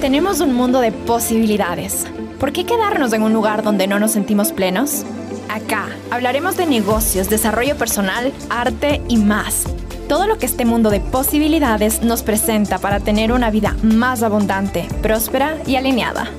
Tenemos 0.00 0.40
un 0.40 0.54
mundo 0.54 0.80
de 0.80 0.92
posibilidades. 0.92 2.06
¿Por 2.38 2.54
qué 2.54 2.64
quedarnos 2.64 3.12
en 3.12 3.22
un 3.22 3.34
lugar 3.34 3.62
donde 3.62 3.86
no 3.86 4.00
nos 4.00 4.12
sentimos 4.12 4.50
plenos? 4.50 5.04
Acá 5.50 5.90
hablaremos 6.10 6.56
de 6.56 6.64
negocios, 6.64 7.28
desarrollo 7.28 7.76
personal, 7.76 8.32
arte 8.48 9.02
y 9.08 9.18
más. 9.18 9.64
Todo 10.08 10.26
lo 10.26 10.38
que 10.38 10.46
este 10.46 10.64
mundo 10.64 10.88
de 10.88 11.00
posibilidades 11.00 12.02
nos 12.02 12.22
presenta 12.22 12.78
para 12.78 13.00
tener 13.00 13.30
una 13.30 13.50
vida 13.50 13.76
más 13.82 14.22
abundante, 14.22 14.88
próspera 15.02 15.58
y 15.66 15.76
alineada. 15.76 16.30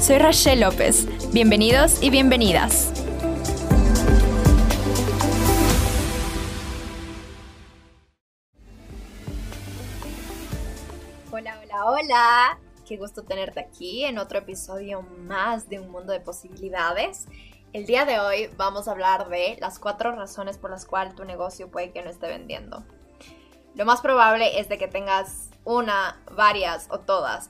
Soy 0.00 0.16
Rachel 0.16 0.60
López. 0.60 1.06
Bienvenidos 1.34 2.02
y 2.02 2.08
bienvenidas. 2.08 2.94
Hola, 11.30 11.54
hola, 11.62 11.84
hola. 11.84 12.69
Qué 12.90 12.96
gusto 12.96 13.22
tenerte 13.22 13.60
aquí 13.60 14.04
en 14.04 14.18
otro 14.18 14.40
episodio 14.40 15.02
más 15.02 15.68
de 15.68 15.78
Un 15.78 15.92
Mundo 15.92 16.12
de 16.12 16.18
Posibilidades. 16.18 17.28
El 17.72 17.86
día 17.86 18.04
de 18.04 18.18
hoy 18.18 18.50
vamos 18.56 18.88
a 18.88 18.90
hablar 18.90 19.28
de 19.28 19.56
las 19.60 19.78
cuatro 19.78 20.10
razones 20.10 20.58
por 20.58 20.72
las 20.72 20.86
cuales 20.86 21.14
tu 21.14 21.24
negocio 21.24 21.70
puede 21.70 21.92
que 21.92 22.02
no 22.02 22.10
esté 22.10 22.26
vendiendo. 22.26 22.84
Lo 23.76 23.84
más 23.84 24.00
probable 24.00 24.58
es 24.58 24.68
de 24.68 24.76
que 24.76 24.88
tengas 24.88 25.50
una, 25.64 26.20
varias 26.32 26.88
o 26.90 26.98
todas 26.98 27.48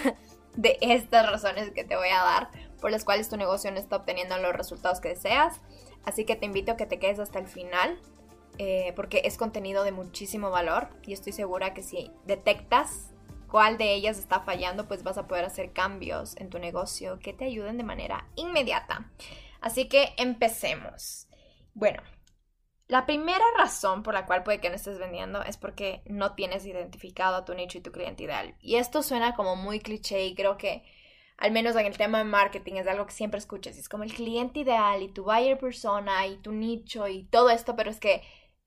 de 0.56 0.76
estas 0.82 1.26
razones 1.26 1.70
que 1.70 1.84
te 1.84 1.96
voy 1.96 2.10
a 2.10 2.22
dar 2.22 2.50
por 2.78 2.90
las 2.90 3.06
cuales 3.06 3.30
tu 3.30 3.38
negocio 3.38 3.70
no 3.70 3.78
está 3.78 3.96
obteniendo 3.96 4.36
los 4.36 4.52
resultados 4.52 5.00
que 5.00 5.08
deseas. 5.08 5.58
Así 6.04 6.26
que 6.26 6.36
te 6.36 6.44
invito 6.44 6.72
a 6.72 6.76
que 6.76 6.84
te 6.84 6.98
quedes 6.98 7.18
hasta 7.18 7.38
el 7.38 7.48
final 7.48 7.98
eh, 8.58 8.92
porque 8.94 9.22
es 9.24 9.38
contenido 9.38 9.84
de 9.84 9.92
muchísimo 9.92 10.50
valor 10.50 10.88
y 11.06 11.14
estoy 11.14 11.32
segura 11.32 11.72
que 11.72 11.82
si 11.82 12.10
detectas 12.26 13.12
cuál 13.52 13.76
de 13.76 13.92
ellas 13.92 14.18
está 14.18 14.40
fallando, 14.40 14.88
pues 14.88 15.02
vas 15.02 15.18
a 15.18 15.28
poder 15.28 15.44
hacer 15.44 15.74
cambios 15.74 16.38
en 16.38 16.48
tu 16.48 16.58
negocio 16.58 17.18
que 17.18 17.34
te 17.34 17.44
ayuden 17.44 17.76
de 17.76 17.84
manera 17.84 18.26
inmediata. 18.34 19.12
Así 19.60 19.90
que 19.90 20.14
empecemos. 20.16 21.28
Bueno, 21.74 22.02
la 22.88 23.04
primera 23.04 23.44
razón 23.58 24.02
por 24.02 24.14
la 24.14 24.24
cual 24.24 24.42
puede 24.42 24.58
que 24.58 24.70
no 24.70 24.76
estés 24.76 24.98
vendiendo 24.98 25.42
es 25.42 25.58
porque 25.58 26.00
no 26.06 26.34
tienes 26.34 26.64
identificado 26.64 27.36
a 27.36 27.44
tu 27.44 27.52
nicho 27.52 27.76
y 27.76 27.82
tu 27.82 27.92
cliente 27.92 28.22
ideal. 28.22 28.56
Y 28.58 28.76
esto 28.76 29.02
suena 29.02 29.34
como 29.34 29.54
muy 29.54 29.80
cliché 29.80 30.24
y 30.24 30.34
creo 30.34 30.56
que 30.56 30.82
al 31.36 31.52
menos 31.52 31.76
en 31.76 31.84
el 31.84 31.98
tema 31.98 32.18
de 32.18 32.24
marketing 32.24 32.76
es 32.76 32.86
algo 32.86 33.04
que 33.04 33.12
siempre 33.12 33.36
escuchas. 33.36 33.76
Es 33.76 33.90
como 33.90 34.04
el 34.04 34.14
cliente 34.14 34.60
ideal 34.60 35.02
y 35.02 35.08
tu 35.08 35.24
buyer 35.24 35.58
persona 35.58 36.26
y 36.26 36.38
tu 36.38 36.52
nicho 36.52 37.06
y 37.06 37.24
todo 37.24 37.50
esto, 37.50 37.76
pero 37.76 37.90
es 37.90 38.00
que 38.00 38.22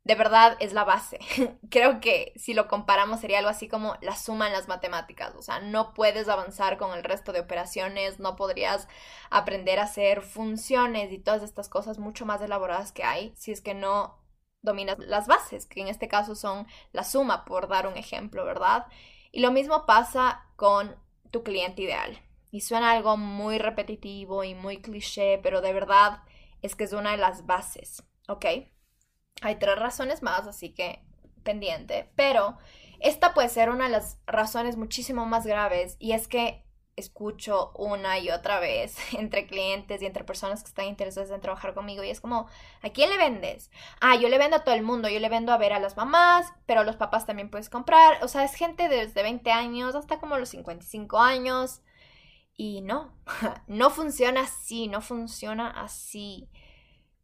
de 0.05 0.13
verdad 0.13 0.55
es 0.59 0.71
la 0.71 0.83
base. 0.83 1.19
Creo 1.69 1.99
que 1.99 2.31
si 2.35 2.53
lo 2.53 2.67
comparamos 2.67 3.19
sería 3.19 3.39
algo 3.39 3.49
así 3.49 3.67
como 3.67 3.95
la 4.01 4.15
suma 4.15 4.45
en 4.47 4.53
las 4.53 4.67
matemáticas. 4.67 5.33
O 5.35 5.41
sea, 5.41 5.59
no 5.59 5.93
puedes 5.93 6.29
avanzar 6.29 6.77
con 6.77 6.95
el 6.95 7.03
resto 7.03 7.33
de 7.33 7.39
operaciones, 7.39 8.19
no 8.19 8.35
podrías 8.35 8.87
aprender 9.31 9.79
a 9.79 9.83
hacer 9.83 10.21
funciones 10.21 11.11
y 11.11 11.17
todas 11.17 11.41
estas 11.41 11.69
cosas 11.69 11.97
mucho 11.97 12.25
más 12.25 12.39
elaboradas 12.41 12.91
que 12.91 13.03
hay 13.03 13.33
si 13.35 13.51
es 13.51 13.61
que 13.61 13.73
no 13.73 14.23
dominas 14.61 14.99
las 14.99 15.25
bases, 15.27 15.65
que 15.65 15.81
en 15.81 15.87
este 15.87 16.07
caso 16.07 16.35
son 16.35 16.67
la 16.91 17.03
suma, 17.03 17.43
por 17.43 17.67
dar 17.67 17.87
un 17.87 17.97
ejemplo, 17.97 18.45
¿verdad? 18.45 18.85
Y 19.31 19.39
lo 19.39 19.51
mismo 19.51 19.87
pasa 19.87 20.45
con 20.55 20.95
tu 21.31 21.43
cliente 21.43 21.81
ideal. 21.81 22.19
Y 22.51 22.61
suena 22.61 22.91
algo 22.91 23.17
muy 23.17 23.57
repetitivo 23.57 24.43
y 24.43 24.53
muy 24.53 24.81
cliché, 24.81 25.39
pero 25.41 25.61
de 25.61 25.73
verdad 25.73 26.21
es 26.61 26.75
que 26.75 26.83
es 26.83 26.93
una 26.93 27.11
de 27.11 27.17
las 27.17 27.45
bases, 27.45 28.03
¿ok? 28.27 28.45
Hay 29.41 29.57
tres 29.57 29.77
razones 29.77 30.23
más, 30.23 30.47
así 30.47 30.69
que 30.69 31.03
pendiente. 31.43 32.09
Pero 32.15 32.57
esta 32.99 33.33
puede 33.33 33.49
ser 33.49 33.69
una 33.69 33.85
de 33.85 33.91
las 33.91 34.17
razones 34.25 34.77
muchísimo 34.77 35.25
más 35.25 35.45
graves 35.45 35.97
y 35.99 36.13
es 36.13 36.27
que 36.27 36.65
escucho 36.95 37.71
una 37.75 38.19
y 38.19 38.29
otra 38.29 38.59
vez 38.59 38.95
entre 39.17 39.47
clientes 39.47 40.01
y 40.01 40.05
entre 40.05 40.23
personas 40.23 40.63
que 40.63 40.69
están 40.69 40.85
interesadas 40.85 41.31
en 41.31 41.41
trabajar 41.41 41.73
conmigo 41.73 42.03
y 42.03 42.09
es 42.09 42.21
como, 42.21 42.47
¿a 42.81 42.89
quién 42.89 43.09
le 43.09 43.17
vendes? 43.17 43.69
Ah, 44.01 44.15
yo 44.15 44.29
le 44.29 44.37
vendo 44.37 44.57
a 44.57 44.63
todo 44.63 44.75
el 44.75 44.83
mundo, 44.83 45.09
yo 45.09 45.19
le 45.19 45.29
vendo 45.29 45.51
a 45.51 45.57
ver 45.57 45.73
a 45.73 45.79
las 45.79 45.97
mamás, 45.97 46.51
pero 46.65 46.81
a 46.81 46.83
los 46.83 46.95
papás 46.95 47.25
también 47.25 47.49
puedes 47.49 47.69
comprar, 47.69 48.23
o 48.23 48.27
sea, 48.27 48.43
es 48.43 48.55
gente 48.55 48.87
desde 48.87 49.23
20 49.23 49.51
años 49.51 49.95
hasta 49.95 50.19
como 50.19 50.37
los 50.37 50.49
55 50.49 51.19
años 51.19 51.81
y 52.55 52.81
no, 52.81 53.13
no 53.67 53.89
funciona 53.89 54.41
así, 54.41 54.87
no 54.87 55.01
funciona 55.01 55.69
así. 55.69 56.49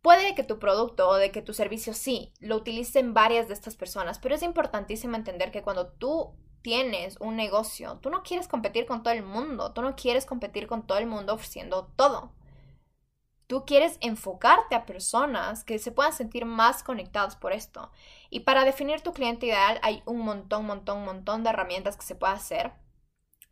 Puede 0.01 0.34
que 0.34 0.44
tu 0.44 0.57
producto 0.57 1.07
o 1.07 1.16
de 1.16 1.31
que 1.31 1.44
tu 1.44 1.53
servicio 1.53 1.94
sí 1.94 2.34
lo 2.39 2.56
utilicen 2.57 3.13
varias 3.13 3.47
de 3.47 3.53
estas 3.53 3.75
personas, 3.75 4.17
pero 4.17 4.34
es 4.34 4.41
importantísimo 4.41 5.16
entender 5.16 5.51
que 5.51 5.62
cuando 5.62 5.88
tú 5.88 6.34
tienes 6.63 7.17
un 7.19 7.35
negocio, 7.35 8.00
tú 8.01 8.09
no 8.09 8.23
quieres 8.23 8.47
competir 8.47 8.85
con 8.88 9.03
todo 9.03 9.13
el 9.13 9.23
mundo, 9.23 9.73
tú 9.73 9.81
no 9.81 9.95
quieres 9.95 10.25
competir 10.25 10.67
con 10.67 10.88
todo 10.88 10.97
el 10.97 11.06
mundo 11.06 11.34
ofreciendo 11.34 11.91
todo. 11.95 12.31
Tú 13.45 13.66
quieres 13.66 13.97
enfocarte 14.01 14.75
a 14.75 14.85
personas 14.85 15.63
que 15.63 15.78
se 15.78 15.91
puedan 15.91 16.13
sentir 16.13 16.45
más 16.45 16.84
conectadas 16.84 17.35
por 17.35 17.51
esto. 17.51 17.91
Y 18.29 18.41
para 18.41 18.63
definir 18.63 19.01
tu 19.01 19.11
cliente 19.11 19.47
ideal 19.47 19.78
hay 19.84 20.01
un 20.06 20.19
montón, 20.19 20.66
montón, 20.66 21.03
montón 21.03 21.44
de 21.44 21.50
herramientas 21.50 21.97
que 21.97 22.06
se 22.06 22.16
puede 22.16 22.34
hacer. 22.34 22.72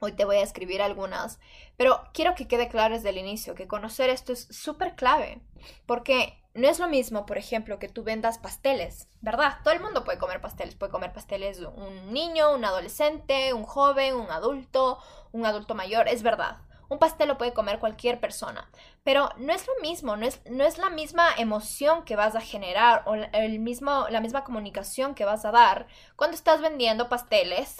Hoy 0.02 0.14
te 0.14 0.24
voy 0.24 0.38
a 0.38 0.44
escribir 0.44 0.82
algunas, 0.82 1.42
pero 1.76 2.02
quiero 2.14 2.34
que 2.34 2.48
quede 2.48 2.70
claro 2.70 2.96
desde 2.96 3.10
el 3.10 3.18
inicio 3.18 3.54
que 3.54 3.68
conocer 3.68 4.10
esto 4.10 4.32
es 4.32 4.48
súper 4.50 4.96
clave, 4.96 5.42
porque 5.86 6.42
no 6.54 6.70
es 6.70 6.80
lo 6.80 6.88
mismo, 6.88 7.26
por 7.26 7.38
ejemplo, 7.38 7.80
que 7.80 7.90
tú 7.90 8.04
vendas 8.04 8.38
pasteles, 8.38 9.10
¿verdad? 9.20 9.58
Todo 9.62 9.74
el 9.74 9.82
mundo 9.82 10.06
puede 10.06 10.18
comer 10.18 10.40
pasteles, 10.40 10.76
puede 10.76 10.94
comer 10.94 11.12
pasteles 11.12 11.60
un 11.60 12.14
niño, 12.14 12.54
un 12.54 12.64
adolescente, 12.64 13.54
un 13.54 13.66
joven, 13.66 14.16
un 14.16 14.32
adulto, 14.32 15.00
un 15.34 15.46
adulto 15.46 15.76
mayor, 15.76 16.08
es 16.08 16.24
verdad. 16.24 16.60
Un 16.88 16.98
pastel 16.98 17.28
lo 17.28 17.38
puede 17.38 17.54
comer 17.54 17.78
cualquier 17.80 18.22
persona, 18.22 18.72
pero 19.04 19.30
no 19.38 19.54
es 19.54 19.68
lo 19.68 19.74
mismo, 19.82 20.16
no 20.16 20.26
es, 20.26 20.42
no 20.50 20.64
es 20.64 20.78
la 20.78 20.90
misma 20.90 21.28
emoción 21.38 22.04
que 22.06 22.16
vas 22.16 22.36
a 22.36 22.42
generar 22.42 23.04
o 23.06 23.16
el 23.16 23.60
mismo, 23.60 24.08
la 24.10 24.22
misma 24.22 24.46
comunicación 24.46 25.14
que 25.14 25.26
vas 25.26 25.44
a 25.44 25.52
dar 25.52 25.88
cuando 26.16 26.36
estás 26.36 26.62
vendiendo 26.62 27.10
pasteles 27.10 27.78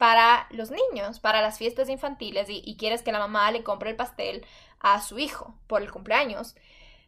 para 0.00 0.46
los 0.48 0.70
niños, 0.70 1.20
para 1.20 1.42
las 1.42 1.58
fiestas 1.58 1.90
infantiles 1.90 2.46
y, 2.48 2.74
quieres 2.78 3.02
que 3.02 3.12
la 3.12 3.18
mamá 3.18 3.50
le 3.50 3.62
compre 3.62 3.90
el 3.90 3.96
pastel 3.96 4.46
a 4.78 5.02
su 5.02 5.18
hijo 5.18 5.60
por 5.66 5.82
el 5.82 5.92
cumpleaños. 5.92 6.56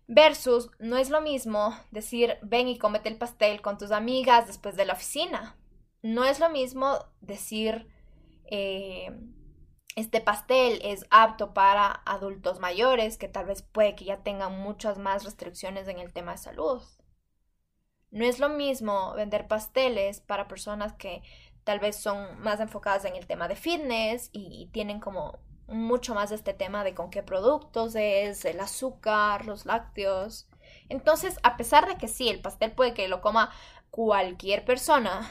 Versus, 0.09 0.69
no 0.79 0.99
es 0.99 1.09
lo 1.09 1.23
mismo 1.23 1.75
decir, 1.91 2.37
ven 2.43 2.69
y 2.69 2.77
cómete 2.77 3.09
el 3.09 3.17
pastel 3.17 3.63
con 3.63 3.79
tus 3.79 3.93
amigas 3.93 4.47
después 4.47 4.77
de 4.77 4.85
la 4.85 4.93
oficina. 4.93 5.57
No 6.03 6.27
es 6.27 6.39
lo 6.39 6.51
mismo 6.51 6.99
decir, 7.23 7.89
eh, 8.51 9.11
este 9.97 10.21
pastel 10.21 10.79
es 10.85 11.07
apto 11.09 11.55
para 11.55 12.03
adultos 12.05 12.61
mayores 12.61 13.17
que 13.17 13.29
tal 13.29 13.47
vez 13.47 13.63
puede 13.63 13.95
que 13.95 14.05
ya 14.05 14.23
tengan 14.23 14.61
muchas 14.61 14.99
más 14.99 15.25
restricciones 15.25 15.89
en 15.89 15.99
el 15.99 16.13
tema 16.13 16.33
de 16.33 16.39
salud. 16.39 16.83
No 18.11 18.27
es 18.27 18.39
lo 18.39 18.51
mismo 18.51 19.15
vender 19.15 19.49
pasteles 19.49 20.21
para 20.21 20.47
personas 20.47 20.93
que 20.93 21.23
tal 21.65 21.81
vez 21.81 21.97
son 21.97 22.41
más 22.41 22.61
enfocadas 22.61 23.05
en 23.05 23.17
el 23.17 23.27
tema 23.27 23.49
de 23.49 23.57
fitness 23.57 24.31
y, 24.33 24.69
tienen 24.73 25.01
como 25.01 25.39
mucho 25.69 26.15
más 26.15 26.33
este 26.33 26.55
tema 26.55 26.85
de 26.85 26.95
con 26.95 27.11
qué 27.11 27.23
productos 27.23 27.95
es, 27.95 28.45
el 28.45 28.61
azúcar, 28.61 29.47
los 29.47 29.65
lácteos. 29.65 30.49
Entonces, 30.89 31.39
a 31.43 31.57
pesar 31.57 31.87
de 31.87 31.97
que 31.97 32.09
sí, 32.09 32.29
el 32.29 32.41
pastel 32.41 32.73
puede 32.73 32.95
que 32.95 33.09
lo 33.09 33.21
coma 33.21 33.51
cualquier 33.91 34.65
persona, 34.65 35.31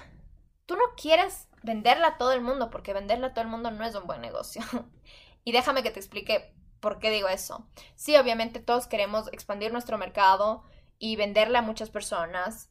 tú 0.65 0.75
no 0.75 0.95
quieres 0.95 1.47
venderla 1.63 2.07
a 2.07 2.17
todo 2.17 2.31
el 2.33 2.41
mundo 2.41 2.69
porque 2.69 2.93
venderla 2.93 3.27
a 3.27 3.33
todo 3.33 3.43
el 3.43 3.51
mundo 3.51 3.71
no 3.71 3.85
es 3.85 3.95
un 3.95 4.07
buen 4.07 4.21
negocio. 4.21 4.63
y 5.43 5.51
déjame 5.51 5.83
que 5.83 5.91
te 5.91 5.99
explique 5.99 6.55
por 6.79 6.99
qué 6.99 7.11
digo 7.11 7.27
eso. 7.27 7.67
Sí, 7.95 8.15
obviamente 8.17 8.59
todos 8.59 8.87
queremos 8.87 9.27
expandir 9.31 9.71
nuestro 9.71 9.97
mercado 9.97 10.63
y 10.97 11.15
venderle 11.15 11.57
a 11.57 11.61
muchas 11.61 11.89
personas 11.89 12.70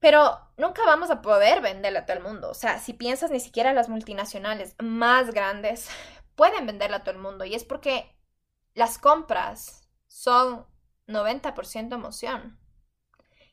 pero 0.00 0.38
nunca 0.56 0.84
vamos 0.84 1.10
a 1.10 1.22
poder 1.22 1.60
venderla 1.60 2.00
a 2.00 2.06
todo 2.06 2.16
el 2.16 2.22
mundo. 2.22 2.50
O 2.50 2.54
sea, 2.54 2.78
si 2.78 2.92
piensas 2.92 3.30
ni 3.30 3.40
siquiera 3.40 3.72
las 3.72 3.88
multinacionales 3.88 4.74
más 4.78 5.32
grandes 5.32 5.88
pueden 6.36 6.66
venderla 6.66 6.98
a 6.98 7.04
todo 7.04 7.14
el 7.14 7.20
mundo. 7.20 7.44
Y 7.44 7.54
es 7.54 7.64
porque 7.64 8.14
las 8.74 8.98
compras 8.98 9.88
son 10.06 10.66
90% 11.06 11.94
emoción. 11.94 12.58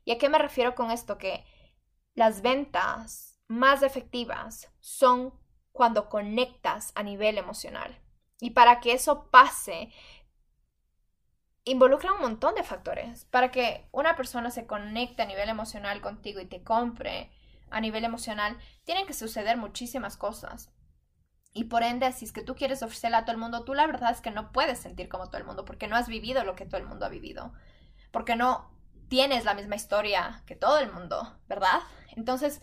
¿Y 0.03 0.11
a 0.11 0.17
qué 0.17 0.29
me 0.29 0.37
refiero 0.37 0.75
con 0.75 0.91
esto? 0.91 1.17
Que 1.17 1.43
las 2.13 2.41
ventas 2.41 3.39
más 3.47 3.81
efectivas 3.81 4.71
son 4.79 5.33
cuando 5.71 6.09
conectas 6.09 6.91
a 6.95 7.03
nivel 7.03 7.37
emocional. 7.37 7.99
Y 8.39 8.51
para 8.51 8.79
que 8.79 8.93
eso 8.93 9.29
pase, 9.31 9.91
involucra 11.65 12.13
un 12.13 12.21
montón 12.21 12.55
de 12.55 12.63
factores. 12.63 13.25
Para 13.25 13.51
que 13.51 13.87
una 13.91 14.15
persona 14.15 14.51
se 14.51 14.65
conecte 14.65 15.23
a 15.23 15.25
nivel 15.25 15.49
emocional 15.49 15.99
contigo 16.01 16.39
y 16.39 16.45
te 16.45 16.63
compre 16.63 17.31
a 17.71 17.81
nivel 17.81 18.05
emocional, 18.05 18.57
tienen 18.83 19.07
que 19.07 19.13
suceder 19.13 19.57
muchísimas 19.57 20.15
cosas. 20.15 20.71
Y 21.51 21.65
por 21.65 21.83
ende, 21.83 22.11
si 22.11 22.25
es 22.25 22.31
que 22.31 22.43
tú 22.43 22.55
quieres 22.55 22.83
ofrecerle 22.83 23.17
a 23.17 23.25
todo 23.25 23.31
el 23.31 23.41
mundo, 23.41 23.63
tú 23.63 23.73
la 23.73 23.87
verdad 23.87 24.11
es 24.11 24.21
que 24.21 24.29
no 24.29 24.51
puedes 24.51 24.77
sentir 24.79 25.09
como 25.09 25.27
todo 25.27 25.37
el 25.37 25.45
mundo, 25.45 25.65
porque 25.65 25.87
no 25.87 25.95
has 25.95 26.07
vivido 26.07 26.43
lo 26.43 26.55
que 26.55 26.65
todo 26.65 26.79
el 26.79 26.87
mundo 26.87 27.05
ha 27.05 27.09
vivido, 27.09 27.53
porque 28.11 28.35
no 28.35 28.69
tienes 29.07 29.45
la 29.45 29.53
misma 29.53 29.75
historia 29.75 30.43
que 30.45 30.55
todo 30.55 30.79
el 30.79 30.91
mundo, 30.91 31.39
¿verdad? 31.47 31.79
Entonces, 32.15 32.61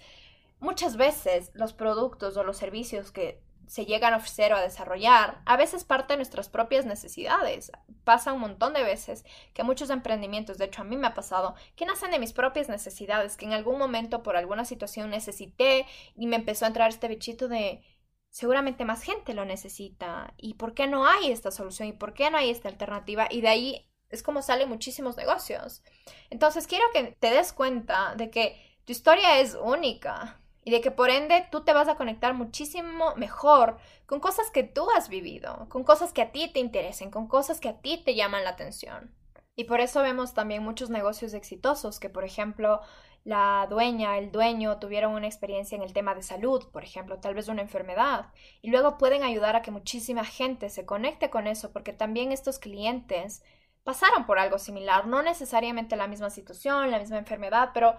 muchas 0.61 0.97
veces 0.97 1.51
los 1.55 1.73
productos 1.73 2.37
o 2.37 2.45
los 2.45 2.59
servicios 2.59 3.13
que 3.13 3.43
se 3.73 3.87
llegan 3.87 4.13
a 4.13 4.19
ofrecer 4.19 4.53
o 4.53 4.57
a 4.57 4.61
desarrollar, 4.61 5.41
a 5.47 5.57
veces 5.57 5.83
parte 5.83 6.13
de 6.13 6.19
nuestras 6.19 6.51
propias 6.51 6.85
necesidades. 6.85 7.73
Pasa 8.05 8.35
un 8.35 8.41
montón 8.41 8.75
de 8.75 8.83
veces 8.83 9.25
que 9.55 9.63
muchos 9.63 9.89
emprendimientos, 9.89 10.59
de 10.59 10.67
hecho 10.67 10.83
a 10.83 10.85
mí 10.85 10.99
me 10.99 11.07
ha 11.07 11.15
pasado, 11.15 11.55
que 11.75 11.87
nacen 11.87 12.11
de 12.11 12.19
mis 12.19 12.35
propias 12.35 12.69
necesidades, 12.69 13.39
que 13.39 13.47
en 13.47 13.55
algún 13.55 13.79
momento 13.79 14.23
por 14.23 14.37
alguna 14.37 14.67
situación 14.67 15.09
necesité 15.09 15.87
y 16.15 16.27
me 16.27 16.37
empezó 16.37 16.67
a 16.67 16.69
entrar 16.69 16.91
este 16.91 17.09
bichito 17.09 17.49
de 17.49 17.83
seguramente 18.29 18.85
más 18.85 19.03
gente 19.05 19.33
lo 19.33 19.47
necesita 19.47 20.35
y 20.37 20.53
por 20.53 20.75
qué 20.75 20.87
no 20.87 21.07
hay 21.07 21.33
esta 21.33 21.51
solución 21.51 21.89
y 21.89 21.93
por 21.95 22.13
qué 22.13 22.31
no 22.31 22.37
hay 22.37 22.51
esta 22.51 22.69
alternativa 22.69 23.27
y 23.31 23.41
de 23.41 23.49
ahí 23.49 23.91
es 24.11 24.23
como 24.23 24.43
salen 24.43 24.69
muchísimos 24.69 25.17
negocios. 25.17 25.83
Entonces 26.29 26.67
quiero 26.67 26.85
que 26.93 27.17
te 27.19 27.31
des 27.31 27.55
cuenta 27.55 28.17
de 28.17 28.29
que 28.29 28.61
tu 28.85 28.93
historia 28.93 29.41
es 29.41 29.55
única 29.55 30.42
y 30.65 30.71
de 30.71 30.81
que 30.81 30.91
por 30.91 31.11
ende 31.11 31.47
tú 31.51 31.65
te 31.65 31.73
vas 31.73 31.89
a 31.89 31.97
conectar 31.97 32.35
muchísimo 32.35 33.15
mejor 33.17 33.79
con 34.07 34.21
cosas 34.21 34.51
que 34.51 34.63
tú 34.63 34.87
has 34.97 35.09
vivido, 35.09 35.67
con 35.69 35.85
cosas 35.85 36.13
que 36.13 36.23
a 36.23 36.33
ti 36.33 36.49
te 36.53 36.61
interesen, 36.61 37.11
con 37.11 37.27
cosas 37.27 37.61
que 37.61 37.69
a 37.69 37.81
ti 37.81 38.03
te 38.05 38.15
llaman 38.15 38.45
la 38.45 38.51
atención. 38.51 39.15
Y 39.55 39.65
por 39.65 39.81
eso 39.81 40.03
vemos 40.03 40.35
también 40.35 40.63
muchos 40.63 40.89
negocios 40.89 41.35
exitosos 41.35 42.01
que, 42.01 42.09
por 42.09 42.25
ejemplo, 42.25 42.81
la 43.25 43.67
dueña, 43.69 44.19
el 44.19 44.33
dueño 44.33 44.79
tuvieron 44.79 45.15
una 45.15 45.27
experiencia 45.27 45.77
en 45.77 45.83
el 45.83 45.93
tema 45.93 46.15
de 46.15 46.23
salud, 46.23 46.65
por 46.73 46.85
ejemplo, 46.85 47.19
tal 47.19 47.35
vez 47.35 47.49
una 47.49 47.63
enfermedad, 47.63 48.27
y 48.63 48.71
luego 48.71 48.99
pueden 48.99 49.23
ayudar 49.23 49.55
a 49.55 49.63
que 49.63 49.71
muchísima 49.71 50.25
gente 50.25 50.71
se 50.71 50.87
conecte 50.87 51.31
con 51.31 51.47
eso, 51.47 51.73
porque 51.73 51.93
también 51.93 52.33
estos 52.33 52.59
clientes 52.59 53.43
pasaron 53.85 54.27
por 54.27 54.39
algo 54.39 54.59
similar, 54.59 55.07
no 55.07 55.23
necesariamente 55.23 55.97
la 55.97 56.07
misma 56.07 56.31
situación, 56.31 56.91
la 56.91 56.99
misma 56.99 57.19
enfermedad, 57.19 57.71
pero 57.75 57.97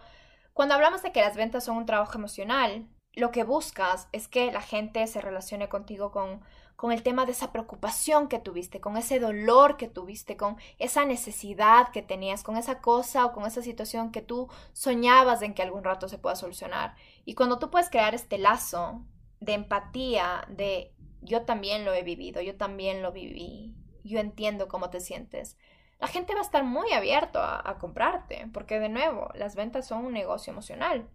cuando 0.54 0.76
hablamos 0.76 1.02
de 1.02 1.12
que 1.12 1.22
las 1.22 1.36
ventas 1.36 1.64
son 1.64 1.78
un 1.78 1.86
trabajo 1.86 2.18
emocional, 2.18 2.88
lo 3.14 3.32
que 3.32 3.44
buscas 3.44 4.08
es 4.12 4.28
que 4.28 4.52
la 4.52 4.62
gente 4.62 5.06
se 5.08 5.22
relacione 5.22 5.70
contigo 5.70 6.12
con, 6.12 6.42
con 6.76 6.92
el 6.92 7.04
tema 7.04 7.26
de 7.26 7.32
esa 7.32 7.52
preocupación 7.52 8.28
que 8.28 8.40
tuviste, 8.40 8.82
con 8.82 8.98
ese 8.98 9.20
dolor 9.20 9.78
que 9.78 9.88
tuviste, 9.88 10.36
con 10.36 10.58
esa 10.80 11.06
necesidad 11.06 11.92
que 11.92 12.02
tenías, 12.02 12.44
con 12.44 12.58
esa 12.58 12.82
cosa 12.82 13.26
o 13.26 13.34
con 13.34 13.46
esa 13.46 13.62
situación 13.62 14.12
que 14.12 14.22
tú 14.22 14.50
soñabas 14.74 15.42
en 15.44 15.54
que 15.54 15.62
algún 15.62 15.84
rato 15.84 16.08
se 16.08 16.18
pueda 16.18 16.36
solucionar. 16.36 16.96
Y 17.24 17.36
cuando 17.36 17.60
tú 17.60 17.70
puedes 17.70 17.90
crear 17.90 18.16
este 18.16 18.38
lazo 18.40 19.06
de 19.40 19.54
empatía, 19.54 20.46
de 20.50 20.94
yo 21.22 21.44
también 21.44 21.86
lo 21.86 21.94
he 21.94 22.04
vivido, 22.04 22.42
yo 22.42 22.58
también 22.58 23.02
lo 23.02 23.12
viví, 23.12 23.76
yo 24.04 24.20
entiendo 24.20 24.68
cómo 24.68 24.90
te 24.90 25.00
sientes, 25.00 25.58
la 26.00 26.08
gente 26.08 26.34
va 26.34 26.40
a 26.40 26.44
estar 26.44 26.64
muy 26.64 26.92
abierto 26.92 27.40
a, 27.42 27.78
comprarte, 27.80 28.50
porque 28.54 28.80
de 28.80 28.90
nuevo, 28.90 29.30
las 29.36 29.56
ventas 29.56 29.88
son 29.88 30.06
un 30.06 30.14
negocio 30.14 30.52
emocional. 30.52 31.10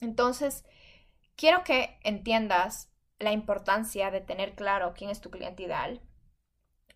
Entonces, 0.00 0.64
quiero 1.36 1.64
que 1.64 1.98
entiendas 2.02 2.92
la 3.18 3.32
importancia 3.32 4.10
de 4.10 4.20
tener 4.20 4.54
claro 4.54 4.92
quién 4.94 5.10
es 5.10 5.20
tu 5.20 5.30
cliente 5.30 5.62
ideal. 5.62 6.02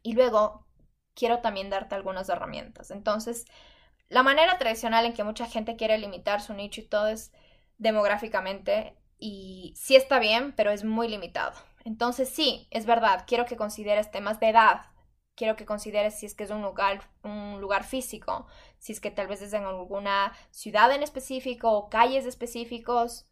Y 0.03 0.13
luego, 0.13 0.67
quiero 1.15 1.41
también 1.41 1.71
darte 1.71 1.95
algunas 1.95 2.29
herramientas. 2.29 2.91
Entonces, 2.91 3.47
la 4.09 4.23
manera 4.23 4.59
tradicional 4.59 5.05
en 5.07 5.15
que 5.15 5.25
mucha 5.25 5.47
gente 5.47 5.77
quiere 5.77 5.99
limitar 5.99 6.41
su 6.41 6.55
nicho 6.55 6.81
y 6.81 6.85
todo 6.85 7.09
es 7.09 7.33
demográficamente 7.79 8.97
y 9.19 9.73
sí 9.77 9.97
está 9.97 10.19
bien, 10.19 10.53
pero 10.53 10.71
es 10.71 10.85
muy 10.85 11.09
limitado. 11.09 11.55
Entonces, 11.85 12.29
sí, 12.29 12.69
es 12.71 12.87
verdad, 12.87 13.25
quiero 13.27 13.47
que 13.47 13.57
consideres 13.57 14.11
temas 14.11 14.41
de 14.41 14.51
edad, 14.51 14.83
quiero 15.39 15.55
que 15.55 15.65
consideres 15.65 16.19
si 16.19 16.27
es 16.27 16.35
que 16.35 16.43
es 16.45 16.51
un 16.51 16.63
lugar, 16.63 17.01
un 17.23 17.61
lugar 17.61 17.85
físico, 17.85 18.47
si 18.79 18.93
es 18.93 19.01
que 19.01 19.13
tal 19.13 19.29
vez 19.29 19.41
es 19.41 19.53
en 19.53 19.65
alguna 19.65 20.33
ciudad 20.51 20.91
en 20.91 21.05
específico 21.05 21.71
o 21.71 21.89
calles 21.89 22.27
específicos. 22.27 23.27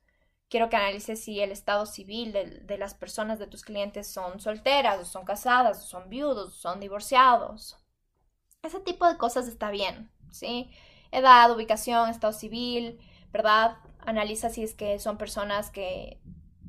Quiero 0.49 0.71
que 0.71 0.77
analices 0.77 1.25
si 1.25 1.41
el 1.41 1.51
estado 1.51 1.85
civil 1.85 2.33
de, 2.33 2.79
las 2.79 2.95
personas 2.95 3.41
de 3.41 3.49
tus 3.49 3.65
clientes 3.65 4.07
son 4.07 4.39
solteras, 4.39 5.01
o 5.01 5.05
son 5.05 5.25
casadas, 5.25 5.83
o 5.83 5.87
son 5.87 6.09
viudos, 6.09 6.55
son 6.55 6.79
divorciados. 6.79 7.77
Ese 8.63 8.79
tipo 8.79 9.09
de 9.09 9.19
cosas 9.19 9.49
está 9.49 9.71
bien, 9.73 10.13
¿sí? 10.31 10.71
Edad, 11.11 11.51
ubicación, 11.51 12.09
estado 12.11 12.33
civil, 12.33 13.01
¿verdad? 13.33 13.79
Analiza 13.99 14.49
si 14.49 14.63
es 14.63 14.75
que 14.75 15.01
son 15.01 15.19
personas 15.19 15.73
que 15.73 16.21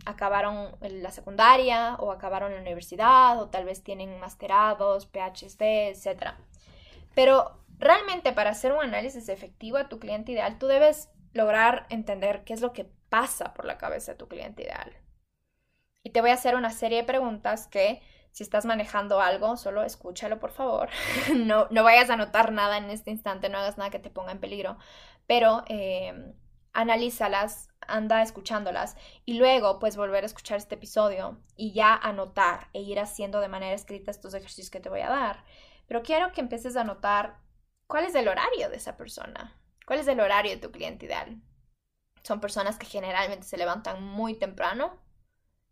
acabaron 0.08 0.76
la 0.80 1.12
secundaria 1.12 1.96
o 2.00 2.12
acabaron 2.12 2.54
la 2.54 2.62
universidad 2.62 3.40
o 3.42 3.50
tal 3.50 3.66
vez 3.66 3.84
tienen 3.84 4.20
masterados, 4.20 5.06
PhD, 5.06 5.90
etc. 5.90 6.36
Pero 7.14 7.60
realmente 7.78 8.32
para 8.32 8.52
hacer 8.52 8.72
un 8.72 8.82
análisis 8.82 9.28
efectivo 9.30 9.78
a 9.78 9.90
tu 9.90 10.00
cliente 10.00 10.32
ideal, 10.32 10.58
tú 10.58 10.68
debes 10.68 11.10
lograr 11.34 11.86
entender 11.90 12.44
qué 12.46 12.54
es 12.54 12.62
lo 12.62 12.74
que 12.74 12.90
pasa 13.10 13.54
por 13.54 13.66
la 13.66 13.78
cabeza 13.78 14.14
de 14.14 14.18
tu 14.18 14.28
cliente 14.28 14.64
ideal. 14.64 14.96
Y 16.04 16.12
te 16.12 16.22
voy 16.22 16.30
a 16.30 16.36
hacer 16.36 16.56
una 16.56 16.72
serie 16.72 17.00
de 17.00 17.04
preguntas 17.04 17.68
que 17.68 18.02
si 18.32 18.44
estás 18.44 18.66
manejando 18.66 19.20
algo, 19.20 19.58
solo 19.58 19.84
escúchalo 19.84 20.40
por 20.40 20.52
favor. 20.52 20.90
no, 21.36 21.68
no 21.70 21.84
vayas 21.84 22.10
a 22.10 22.14
anotar 22.14 22.54
nada 22.54 22.78
en 22.78 22.90
este 22.92 23.12
instante, 23.12 23.50
no 23.50 23.58
hagas 23.58 23.78
nada 23.78 23.90
que 23.90 24.00
te 24.00 24.10
ponga 24.10 24.32
en 24.32 24.40
peligro. 24.40 24.78
Pero 25.26 25.64
eh, 25.68 26.34
analízalas, 26.78 27.70
anda 27.82 28.22
escuchándolas 28.22 28.96
y 29.26 29.34
luego 29.40 29.80
pues 29.80 29.98
volver 29.98 30.24
a 30.24 30.28
escuchar 30.28 30.60
este 30.60 30.76
episodio 30.76 31.42
y 31.56 31.74
ya 31.74 31.96
anotar 31.96 32.70
e 32.72 32.82
ir 32.82 33.00
haciendo 33.00 33.42
de 33.42 33.48
manera 33.48 33.74
escrita 33.74 34.12
estos 34.12 34.36
ejercicios 34.36 34.70
que 34.70 34.80
te 34.80 34.90
voy 34.90 35.02
a 35.02 35.10
dar. 35.10 35.44
Pero 35.88 36.04
quiero 36.04 36.32
que 36.34 36.42
empieces 36.42 36.78
a 36.78 36.82
anotar 36.82 37.40
cuál 37.88 38.06
es 38.06 38.14
el 38.14 38.28
horario 38.28 38.70
de 38.70 38.76
esa 38.76 38.96
persona, 38.96 39.60
cuál 39.88 40.00
es 40.00 40.08
el 40.08 40.20
horario 40.20 40.52
de 40.52 40.58
tu 40.62 40.72
cliente 40.72 41.08
ideal. 41.08 41.42
Son 42.22 42.40
personas 42.40 42.78
que 42.78 42.86
generalmente 42.86 43.48
se 43.48 43.58
levantan 43.58 44.04
muy 44.04 44.36
temprano, 44.36 45.02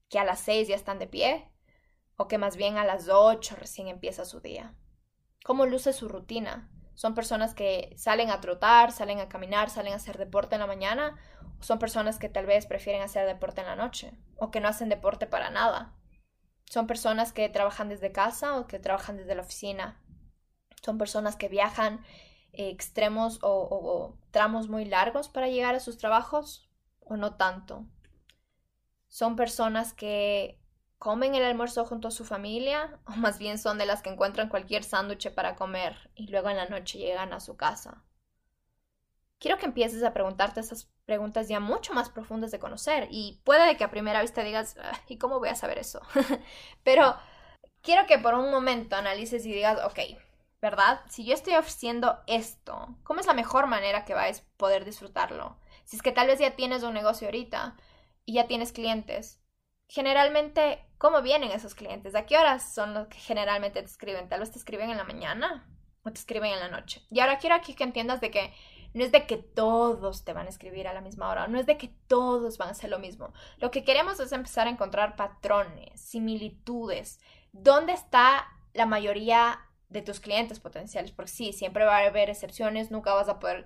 que 0.09 0.17
a 0.17 0.23
las 0.23 0.39
6 0.39 0.69
ya 0.69 0.75
están 0.75 0.97
de 0.97 1.05
pie, 1.05 1.51
o 2.17 2.27
que 2.27 2.39
más 2.39 2.57
bien 2.57 2.77
a 2.77 2.83
las 2.83 3.09
8 3.09 3.55
recién 3.59 3.89
empieza 3.89 4.25
su 4.25 4.39
día. 4.39 4.73
¿Cómo 5.43 5.67
luce 5.67 5.93
su 5.93 6.07
rutina? 6.07 6.71
Son 6.95 7.13
personas 7.13 7.53
que 7.53 7.93
salen 7.97 8.31
a 8.31 8.41
trotar, 8.41 8.91
salen 8.91 9.19
a 9.19 9.29
caminar, 9.29 9.69
salen 9.69 9.93
a 9.93 9.97
hacer 9.97 10.17
deporte 10.17 10.55
en 10.55 10.61
la 10.61 10.67
mañana. 10.67 11.17
O 11.59 11.63
son 11.63 11.77
personas 11.77 12.17
que 12.17 12.29
tal 12.29 12.45
vez 12.45 12.65
prefieren 12.65 13.01
hacer 13.01 13.27
deporte 13.27 13.61
en 13.61 13.67
la 13.67 13.75
noche 13.75 14.13
o 14.37 14.49
que 14.49 14.59
no 14.59 14.69
hacen 14.69 14.89
deporte 14.89 15.27
para 15.27 15.49
nada. 15.49 15.93
Son 16.65 16.87
personas 16.87 17.33
que 17.33 17.47
trabajan 17.49 17.89
desde 17.89 18.11
casa 18.11 18.57
o 18.57 18.65
que 18.67 18.79
trabajan 18.79 19.17
desde 19.17 19.35
la 19.35 19.41
oficina. 19.41 20.01
Son 20.83 20.97
personas 20.97 21.35
que 21.35 21.49
viajan 21.49 22.03
eh, 22.53 22.69
extremos 22.69 23.39
o, 23.43 23.67
o 23.69 24.17
tramos 24.31 24.69
muy 24.69 24.85
largos 24.85 25.29
para 25.29 25.49
llegar 25.49 25.75
a 25.75 25.79
sus 25.79 25.97
trabajos 25.97 26.69
o 27.01 27.17
no 27.17 27.35
tanto. 27.35 27.85
Son 29.07 29.35
personas 29.35 29.93
que 29.93 30.59
comen 30.97 31.35
el 31.35 31.43
almuerzo 31.43 31.85
junto 31.85 32.07
a 32.07 32.11
su 32.11 32.25
familia 32.25 32.99
o 33.07 33.11
más 33.11 33.39
bien 33.39 33.57
son 33.57 33.77
de 33.77 33.85
las 33.85 34.01
que 34.01 34.09
encuentran 34.09 34.49
cualquier 34.49 34.83
sándwich 34.83 35.33
para 35.33 35.55
comer 35.55 36.11
y 36.15 36.27
luego 36.27 36.49
en 36.49 36.57
la 36.57 36.67
noche 36.67 36.99
llegan 36.99 37.33
a 37.33 37.39
su 37.39 37.55
casa. 37.57 38.03
Quiero 39.39 39.57
que 39.57 39.65
empieces 39.65 40.01
a 40.03 40.13
preguntarte 40.13 40.61
esas 40.61 40.89
preguntas 41.05 41.47
ya 41.47 41.59
mucho 41.59 41.93
más 41.93 42.09
profundas 42.09 42.51
de 42.51 42.59
conocer 42.59 43.07
y 43.11 43.41
puede 43.43 43.77
que 43.77 43.83
a 43.83 43.91
primera 43.91 44.21
vista 44.21 44.43
digas, 44.43 44.75
ah, 44.81 44.97
¿y 45.07 45.17
cómo 45.17 45.39
voy 45.39 45.49
a 45.49 45.55
saber 45.55 45.77
eso? 45.77 46.01
Pero 46.83 47.15
quiero 47.81 48.07
que 48.07 48.17
por 48.17 48.33
un 48.33 48.49
momento 48.49 48.95
analices 48.95 49.45
y 49.45 49.53
digas, 49.53 49.79
ok, 49.85 49.99
¿verdad? 50.61 51.01
Si 51.09 51.25
yo 51.25 51.33
estoy 51.33 51.53
ofreciendo 51.55 52.19
esto, 52.25 52.97
¿cómo 53.03 53.19
es 53.19 53.27
la 53.27 53.33
mejor 53.33 53.67
manera 53.67 54.05
que 54.05 54.15
vais 54.15 54.39
a 54.39 54.57
poder 54.57 54.85
disfrutarlo? 54.85 55.57
Si 55.83 55.97
es 55.97 56.01
que 56.01 56.11
tal 56.11 56.27
vez 56.27 56.39
ya 56.39 56.55
tienes 56.55 56.81
un 56.81 56.93
negocio 56.95 57.27
ahorita 57.27 57.75
y 58.25 58.33
ya 58.33 58.47
tienes 58.47 58.73
clientes, 58.73 59.39
generalmente, 59.87 60.84
¿cómo 60.97 61.21
vienen 61.21 61.51
esos 61.51 61.75
clientes? 61.75 62.15
¿A 62.15 62.25
qué 62.25 62.37
horas 62.37 62.73
son 62.73 62.93
los 62.93 63.07
que 63.07 63.17
generalmente 63.17 63.81
te 63.81 63.87
escriben? 63.87 64.29
Tal 64.29 64.39
vez 64.39 64.51
te 64.51 64.59
escriben 64.59 64.89
en 64.89 64.97
la 64.97 65.03
mañana 65.03 65.67
o 66.03 66.11
te 66.11 66.19
escriben 66.19 66.51
en 66.51 66.59
la 66.59 66.69
noche. 66.69 67.01
Y 67.09 67.19
ahora 67.19 67.37
quiero 67.37 67.55
aquí 67.55 67.73
que 67.73 67.83
entiendas 67.83 68.21
de 68.21 68.31
que 68.31 68.53
no 68.93 69.03
es 69.03 69.11
de 69.11 69.27
que 69.27 69.37
todos 69.37 70.23
te 70.23 70.31
van 70.31 70.45
a 70.45 70.49
escribir 70.49 70.87
a 70.87 70.93
la 70.93 71.01
misma 71.01 71.29
hora, 71.29 71.47
no 71.47 71.59
es 71.59 71.65
de 71.65 71.77
que 71.77 71.89
todos 72.07 72.57
van 72.57 72.69
a 72.69 72.71
hacer 72.71 72.89
lo 72.89 72.97
mismo. 72.97 73.33
Lo 73.57 73.69
que 73.69 73.83
queremos 73.83 74.19
es 74.21 74.31
empezar 74.31 74.67
a 74.67 74.69
encontrar 74.69 75.17
patrones, 75.17 75.99
similitudes. 75.99 77.19
¿Dónde 77.51 77.91
está 77.91 78.47
la 78.73 78.85
mayoría 78.85 79.59
de 79.89 80.01
tus 80.01 80.21
clientes 80.21 80.61
potenciales? 80.61 81.11
Porque 81.11 81.31
sí, 81.31 81.51
siempre 81.51 81.83
va 81.83 81.97
a 81.97 82.07
haber 82.07 82.29
excepciones, 82.29 82.89
nunca 82.89 83.13
vas 83.13 83.27
a 83.27 83.39
poder 83.39 83.65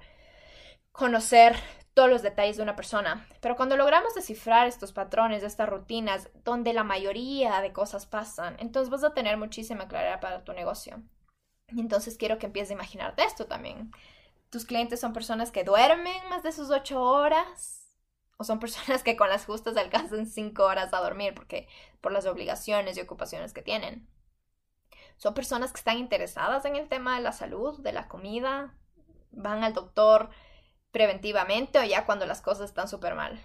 conocer 0.91 1.55
todos 1.99 2.09
los 2.09 2.21
detalles 2.21 2.55
de 2.55 2.63
una 2.63 2.77
persona. 2.77 3.27
Pero 3.41 3.57
cuando 3.57 3.75
logramos 3.75 4.15
descifrar 4.15 4.67
estos 4.67 4.93
patrones, 4.93 5.43
estas 5.43 5.67
rutinas, 5.67 6.29
donde 6.45 6.71
la 6.71 6.85
mayoría 6.85 7.59
de 7.59 7.73
cosas 7.73 8.05
pasan, 8.05 8.55
entonces 8.59 8.89
vas 8.89 9.03
a 9.03 9.13
tener 9.13 9.35
muchísima 9.35 9.89
claridad 9.89 10.21
para 10.21 10.45
tu 10.45 10.53
negocio. 10.53 11.03
Entonces 11.67 12.15
quiero 12.15 12.39
que 12.39 12.45
empieces 12.45 12.71
a 12.71 12.75
imaginarte 12.75 13.25
esto 13.25 13.47
también. 13.47 13.91
¿Tus 14.49 14.63
clientes 14.63 15.01
son 15.01 15.11
personas 15.11 15.51
que 15.51 15.65
duermen 15.65 16.15
más 16.29 16.41
de 16.41 16.53
sus 16.53 16.69
ocho 16.69 17.01
horas? 17.01 17.93
¿O 18.37 18.45
son 18.45 18.59
personas 18.61 19.03
que 19.03 19.17
con 19.17 19.27
las 19.27 19.45
justas 19.45 19.75
alcanzan 19.75 20.25
cinco 20.25 20.63
horas 20.63 20.93
a 20.93 21.01
dormir 21.01 21.33
porque 21.35 21.67
por 21.99 22.13
las 22.13 22.25
obligaciones 22.25 22.95
y 22.95 23.01
ocupaciones 23.01 23.51
que 23.51 23.61
tienen? 23.61 24.07
¿Son 25.17 25.33
personas 25.33 25.73
que 25.73 25.79
están 25.79 25.97
interesadas 25.97 26.63
en 26.63 26.77
el 26.77 26.87
tema 26.87 27.17
de 27.17 27.23
la 27.23 27.33
salud, 27.33 27.77
de 27.81 27.91
la 27.91 28.07
comida? 28.07 28.73
¿Van 29.31 29.65
al 29.65 29.73
doctor 29.73 30.29
preventivamente 30.91 31.79
o 31.79 31.83
ya 31.83 32.05
cuando 32.05 32.25
las 32.25 32.41
cosas 32.41 32.69
están 32.69 32.87
súper 32.87 33.15
mal. 33.15 33.39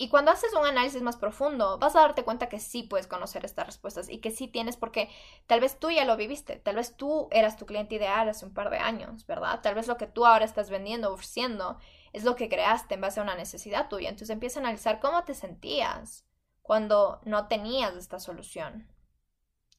Y 0.00 0.10
cuando 0.10 0.30
haces 0.30 0.54
un 0.54 0.64
análisis 0.64 1.02
más 1.02 1.16
profundo, 1.16 1.76
vas 1.78 1.96
a 1.96 2.00
darte 2.00 2.22
cuenta 2.22 2.48
que 2.48 2.60
sí 2.60 2.84
puedes 2.84 3.08
conocer 3.08 3.44
estas 3.44 3.66
respuestas 3.66 4.08
y 4.08 4.18
que 4.18 4.30
sí 4.30 4.46
tienes 4.46 4.76
porque 4.76 5.10
tal 5.48 5.58
vez 5.58 5.80
tú 5.80 5.90
ya 5.90 6.04
lo 6.04 6.16
viviste, 6.16 6.54
tal 6.54 6.76
vez 6.76 6.96
tú 6.96 7.26
eras 7.32 7.56
tu 7.56 7.66
cliente 7.66 7.96
ideal 7.96 8.28
hace 8.28 8.46
un 8.46 8.54
par 8.54 8.70
de 8.70 8.78
años, 8.78 9.26
¿verdad? 9.26 9.60
Tal 9.60 9.74
vez 9.74 9.88
lo 9.88 9.96
que 9.96 10.06
tú 10.06 10.24
ahora 10.24 10.44
estás 10.44 10.70
vendiendo, 10.70 11.12
ofreciendo, 11.12 11.78
es 12.12 12.22
lo 12.22 12.36
que 12.36 12.48
creaste 12.48 12.94
en 12.94 13.00
base 13.00 13.18
a 13.18 13.24
una 13.24 13.34
necesidad 13.34 13.88
tuya. 13.88 14.08
Entonces 14.08 14.30
empieza 14.30 14.60
a 14.60 14.62
analizar 14.62 15.00
cómo 15.00 15.24
te 15.24 15.34
sentías 15.34 16.24
cuando 16.62 17.20
no 17.24 17.48
tenías 17.48 17.96
esta 17.96 18.20
solución. 18.20 18.86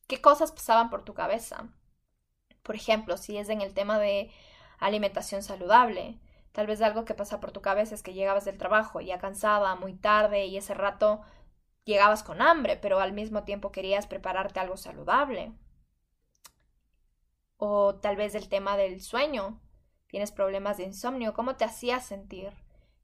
¿Qué 0.07 0.19
cosas 0.19 0.51
pasaban 0.51 0.89
por 0.89 1.05
tu 1.05 1.13
cabeza? 1.13 1.69
Por 2.61 2.75
ejemplo, 2.75 3.15
si 3.15 3.37
es 3.37 3.47
en 3.47 3.61
el 3.61 3.73
tema 3.73 3.99
de 3.99 4.31
alimentación 4.79 5.43
saludable, 5.43 6.19
Tal 6.51 6.67
vez 6.67 6.81
algo 6.81 7.05
que 7.05 7.13
pasa 7.13 7.39
por 7.39 7.51
tu 7.51 7.61
cabeza 7.61 7.95
es 7.95 8.03
que 8.03 8.13
llegabas 8.13 8.45
del 8.45 8.57
trabajo 8.57 9.01
ya 9.01 9.19
cansada, 9.19 9.75
muy 9.75 9.93
tarde 9.93 10.45
y 10.45 10.57
ese 10.57 10.73
rato 10.73 11.21
llegabas 11.85 12.23
con 12.23 12.41
hambre, 12.41 12.77
pero 12.77 12.99
al 12.99 13.13
mismo 13.13 13.43
tiempo 13.43 13.71
querías 13.71 14.07
prepararte 14.07 14.59
algo 14.59 14.77
saludable. 14.77 15.53
O 17.57 17.95
tal 17.95 18.15
vez 18.15 18.35
el 18.35 18.49
tema 18.49 18.77
del 18.77 19.01
sueño. 19.01 19.59
Tienes 20.07 20.31
problemas 20.31 20.77
de 20.77 20.83
insomnio. 20.83 21.33
¿Cómo 21.33 21.55
te 21.55 21.65
hacías 21.65 22.05
sentir? 22.05 22.53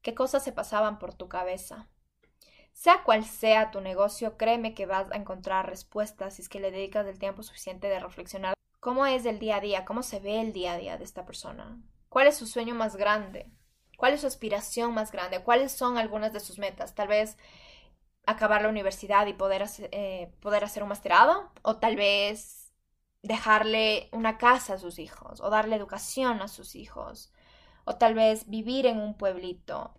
¿Qué 0.01 0.15
cosas 0.15 0.43
se 0.43 0.51
pasaban 0.51 0.97
por 0.97 1.13
tu 1.13 1.27
cabeza? 1.27 1.87
Sea 2.73 3.03
cual 3.03 3.25
sea 3.25 3.71
tu 3.71 3.79
negocio, 3.79 4.37
créeme 4.37 4.73
que 4.73 4.85
vas 4.85 5.09
a 5.11 5.15
encontrar 5.15 5.69
respuestas 5.69 6.35
si 6.35 6.41
es 6.41 6.49
que 6.49 6.59
le 6.59 6.71
dedicas 6.71 7.07
el 7.07 7.19
tiempo 7.19 7.41
suficiente 7.41 7.87
de 7.87 7.99
reflexionar 7.99 8.53
cómo 8.79 9.05
es 9.05 9.25
el 9.25 9.39
día 9.39 9.57
a 9.57 9.61
día, 9.61 9.85
cómo 9.85 10.03
se 10.03 10.19
ve 10.19 10.41
el 10.41 10.51
día 10.51 10.73
a 10.73 10.77
día 10.77 10.97
de 10.97 11.05
esta 11.05 11.25
persona. 11.25 11.81
¿Cuál 12.15 12.27
es 12.27 12.37
su 12.37 12.47
sueño 12.47 12.75
más 12.75 12.95
grande? 12.95 13.51
¿Cuál 13.97 14.13
es 14.13 14.21
su 14.21 14.27
aspiración 14.27 14.93
más 14.93 15.11
grande? 15.11 15.43
¿Cuáles 15.43 15.73
son 15.73 15.97
algunas 15.97 16.31
de 16.31 16.39
sus 16.39 16.57
metas? 16.59 16.95
Tal 16.95 17.09
vez 17.09 17.37
acabar 18.25 18.61
la 18.61 18.69
universidad 18.69 19.27
y 19.27 19.33
poder 19.33 19.63
hacer, 19.63 19.89
eh, 19.91 20.31
poder 20.39 20.63
hacer 20.63 20.81
un 20.81 20.87
masterado, 20.87 21.51
o 21.61 21.75
tal 21.75 21.97
vez 21.97 22.71
dejarle 23.21 24.07
una 24.13 24.37
casa 24.37 24.75
a 24.75 24.77
sus 24.77 24.97
hijos, 24.97 25.41
o 25.41 25.49
darle 25.49 25.75
educación 25.75 26.41
a 26.41 26.47
sus 26.47 26.75
hijos, 26.75 27.33
o 27.83 27.97
tal 27.97 28.13
vez 28.13 28.49
vivir 28.49 28.85
en 28.85 28.97
un 28.97 29.17
pueblito, 29.17 29.93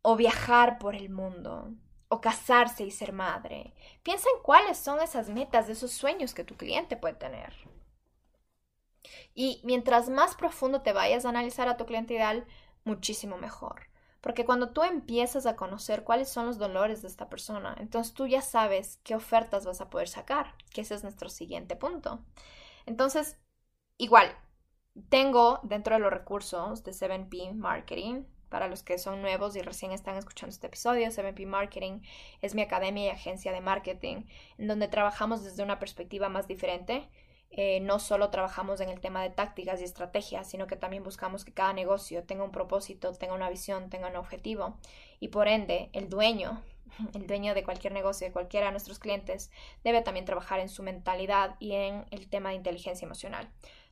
o 0.00 0.16
viajar 0.16 0.78
por 0.78 0.94
el 0.94 1.10
mundo, 1.10 1.74
o 2.08 2.22
casarse 2.22 2.84
y 2.84 2.90
ser 2.90 3.12
madre. 3.12 3.74
Piensa 4.02 4.30
en 4.34 4.42
cuáles 4.42 4.78
son 4.78 5.02
esas 5.02 5.28
metas, 5.28 5.68
esos 5.68 5.92
sueños 5.92 6.32
que 6.32 6.44
tu 6.44 6.56
cliente 6.56 6.96
puede 6.96 7.16
tener. 7.16 7.52
Y 9.34 9.60
mientras 9.64 10.08
más 10.08 10.34
profundo 10.34 10.82
te 10.82 10.92
vayas 10.92 11.24
a 11.24 11.30
analizar 11.30 11.68
a 11.68 11.76
tu 11.76 11.86
cliente 11.86 12.14
ideal, 12.14 12.46
muchísimo 12.84 13.36
mejor. 13.36 13.90
Porque 14.20 14.44
cuando 14.44 14.70
tú 14.70 14.82
empiezas 14.82 15.46
a 15.46 15.56
conocer 15.56 16.04
cuáles 16.04 16.28
son 16.28 16.46
los 16.46 16.58
dolores 16.58 17.00
de 17.00 17.08
esta 17.08 17.30
persona, 17.30 17.74
entonces 17.78 18.12
tú 18.12 18.26
ya 18.26 18.42
sabes 18.42 19.00
qué 19.02 19.14
ofertas 19.14 19.64
vas 19.64 19.80
a 19.80 19.88
poder 19.88 20.08
sacar, 20.08 20.54
que 20.74 20.82
ese 20.82 20.94
es 20.94 21.02
nuestro 21.02 21.30
siguiente 21.30 21.74
punto. 21.74 22.20
Entonces, 22.84 23.38
igual, 23.96 24.36
tengo 25.08 25.60
dentro 25.62 25.94
de 25.94 26.00
los 26.00 26.12
recursos 26.12 26.84
de 26.84 26.92
7P 26.92 27.54
Marketing, 27.54 28.24
para 28.50 28.66
los 28.66 28.82
que 28.82 28.98
son 28.98 29.22
nuevos 29.22 29.56
y 29.56 29.62
recién 29.62 29.92
están 29.92 30.16
escuchando 30.16 30.52
este 30.52 30.66
episodio, 30.66 31.06
7P 31.06 31.46
Marketing 31.46 32.02
es 32.42 32.54
mi 32.54 32.62
academia 32.62 33.06
y 33.06 33.10
agencia 33.10 33.52
de 33.52 33.60
marketing, 33.60 34.24
en 34.58 34.66
donde 34.66 34.88
trabajamos 34.88 35.44
desde 35.44 35.62
una 35.62 35.78
perspectiva 35.78 36.28
más 36.28 36.48
diferente 36.48 37.08
eh, 37.52 37.80
no 37.80 37.98
solo 37.98 38.30
trabajamos 38.30 38.80
en 38.80 38.88
el 38.90 39.00
tema 39.00 39.22
de 39.22 39.30
tácticas 39.30 39.80
y 39.80 39.84
estrategias, 39.84 40.48
sino 40.48 40.68
que 40.68 40.76
también 40.76 41.02
buscamos 41.02 41.44
que 41.44 41.52
cada 41.52 41.72
negocio 41.72 42.22
tenga 42.22 42.44
un 42.44 42.52
propósito, 42.52 43.12
tenga 43.12 43.34
una 43.34 43.50
visión, 43.50 43.90
tenga 43.90 44.08
un 44.08 44.16
objetivo 44.16 44.76
y 45.18 45.28
por 45.28 45.48
ende 45.48 45.90
el 45.92 46.08
dueño, 46.08 46.62
el 47.14 47.26
dueño 47.26 47.54
de 47.54 47.64
cualquier 47.64 47.92
negocio, 47.92 48.26
de 48.28 48.32
cualquiera 48.32 48.66
de 48.66 48.72
nuestros 48.72 49.00
clientes, 49.00 49.50
debe 49.82 50.00
también 50.02 50.26
trabajar 50.26 50.60
en 50.60 50.68
su 50.68 50.84
mentalidad 50.84 51.56
y 51.58 51.72
en 51.72 52.06
el 52.12 52.28
tema 52.28 52.50
de 52.50 52.56
inteligencia 52.56 53.04
emocional. 53.04 53.48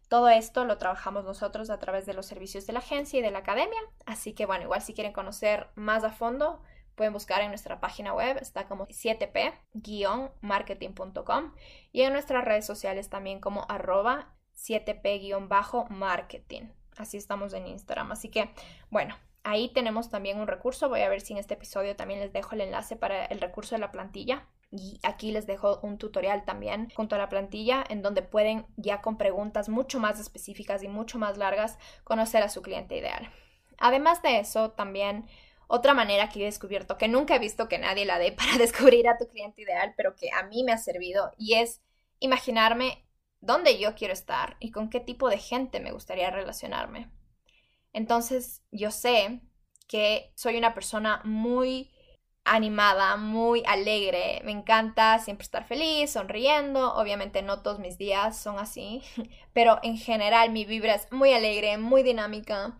Todo 0.08 0.28
esto 0.28 0.64
lo 0.64 0.78
trabajamos 0.78 1.24
nosotros 1.24 1.68
a 1.68 1.78
través 1.78 2.06
de 2.06 2.14
los 2.14 2.26
servicios 2.26 2.66
de 2.66 2.72
la 2.72 2.78
agencia 2.78 3.18
y 3.18 3.22
de 3.22 3.30
la 3.30 3.40
academia, 3.40 3.80
así 4.06 4.32
que 4.32 4.46
bueno, 4.46 4.64
igual 4.64 4.82
si 4.82 4.94
quieren 4.94 5.12
conocer 5.12 5.66
más 5.74 6.04
a 6.04 6.12
fondo, 6.12 6.62
pueden 6.98 7.14
buscar 7.14 7.40
en 7.40 7.48
nuestra 7.48 7.80
página 7.80 8.12
web, 8.12 8.36
está 8.42 8.68
como 8.68 8.86
7p-marketing.com 8.88 11.54
y 11.92 12.02
en 12.02 12.12
nuestras 12.12 12.44
redes 12.44 12.66
sociales 12.66 13.08
también 13.08 13.40
como 13.40 13.64
arroba 13.70 14.34
7p-marketing. 14.54 16.72
Así 16.98 17.16
estamos 17.16 17.54
en 17.54 17.66
Instagram. 17.68 18.12
Así 18.12 18.28
que, 18.28 18.50
bueno, 18.90 19.16
ahí 19.44 19.72
tenemos 19.72 20.10
también 20.10 20.38
un 20.40 20.48
recurso. 20.48 20.88
Voy 20.88 21.02
a 21.02 21.08
ver 21.08 21.20
si 21.20 21.32
en 21.32 21.38
este 21.38 21.54
episodio 21.54 21.94
también 21.96 22.18
les 22.20 22.32
dejo 22.32 22.54
el 22.54 22.62
enlace 22.62 22.96
para 22.96 23.24
el 23.26 23.40
recurso 23.40 23.76
de 23.76 23.80
la 23.80 23.92
plantilla. 23.92 24.48
Y 24.70 25.00
aquí 25.02 25.30
les 25.30 25.46
dejo 25.46 25.80
un 25.82 25.96
tutorial 25.96 26.44
también 26.44 26.90
junto 26.90 27.14
a 27.14 27.18
la 27.18 27.30
plantilla 27.30 27.82
en 27.88 28.02
donde 28.02 28.20
pueden 28.20 28.66
ya 28.76 29.00
con 29.00 29.16
preguntas 29.16 29.70
mucho 29.70 29.98
más 29.98 30.20
específicas 30.20 30.82
y 30.82 30.88
mucho 30.88 31.18
más 31.18 31.38
largas 31.38 31.78
conocer 32.04 32.42
a 32.42 32.50
su 32.50 32.60
cliente 32.60 32.98
ideal. 32.98 33.30
Además 33.78 34.20
de 34.22 34.40
eso, 34.40 34.72
también 34.72 35.26
otra 35.68 35.94
manera 35.94 36.28
que 36.28 36.42
he 36.42 36.46
descubierto, 36.46 36.98
que 36.98 37.08
nunca 37.08 37.36
he 37.36 37.38
visto 37.38 37.68
que 37.68 37.78
nadie 37.78 38.06
la 38.06 38.18
dé 38.18 38.32
para 38.38 38.58
descubrir 38.58 39.08
a 39.08 39.18
tu 39.18 39.28
cliente 39.28 39.62
ideal, 39.62 39.94
pero 39.96 40.16
que 40.16 40.30
a 40.32 40.42
mí 40.44 40.64
me 40.64 40.72
ha 40.72 40.78
servido, 40.78 41.32
y 41.38 41.54
es 41.54 41.80
imaginarme 42.20 43.04
dónde 43.40 43.78
yo 43.78 43.94
quiero 43.94 44.12
estar 44.14 44.56
y 44.60 44.72
con 44.72 44.90
qué 44.90 45.00
tipo 45.00 45.28
de 45.28 45.38
gente 45.38 45.80
me 45.80 45.92
gustaría 45.92 46.30
relacionarme. 46.30 47.10
Entonces, 47.92 48.62
yo 48.70 48.90
sé 48.90 49.40
que 49.88 50.32
soy 50.36 50.56
una 50.58 50.74
persona 50.74 51.22
muy 51.24 51.90
animada, 52.44 53.16
muy 53.16 53.62
alegre. 53.66 54.40
Me 54.44 54.52
encanta 54.52 55.18
siempre 55.18 55.44
estar 55.44 55.64
feliz, 55.66 56.12
sonriendo. 56.12 56.94
Obviamente 56.94 57.42
no 57.42 57.62
todos 57.62 57.78
mis 57.78 57.98
días 57.98 58.38
son 58.38 58.58
así, 58.58 59.02
pero 59.52 59.78
en 59.82 59.96
general 59.98 60.50
mi 60.50 60.64
vibra 60.64 60.94
es 60.94 61.10
muy 61.12 61.32
alegre, 61.32 61.78
muy 61.78 62.02
dinámica. 62.02 62.76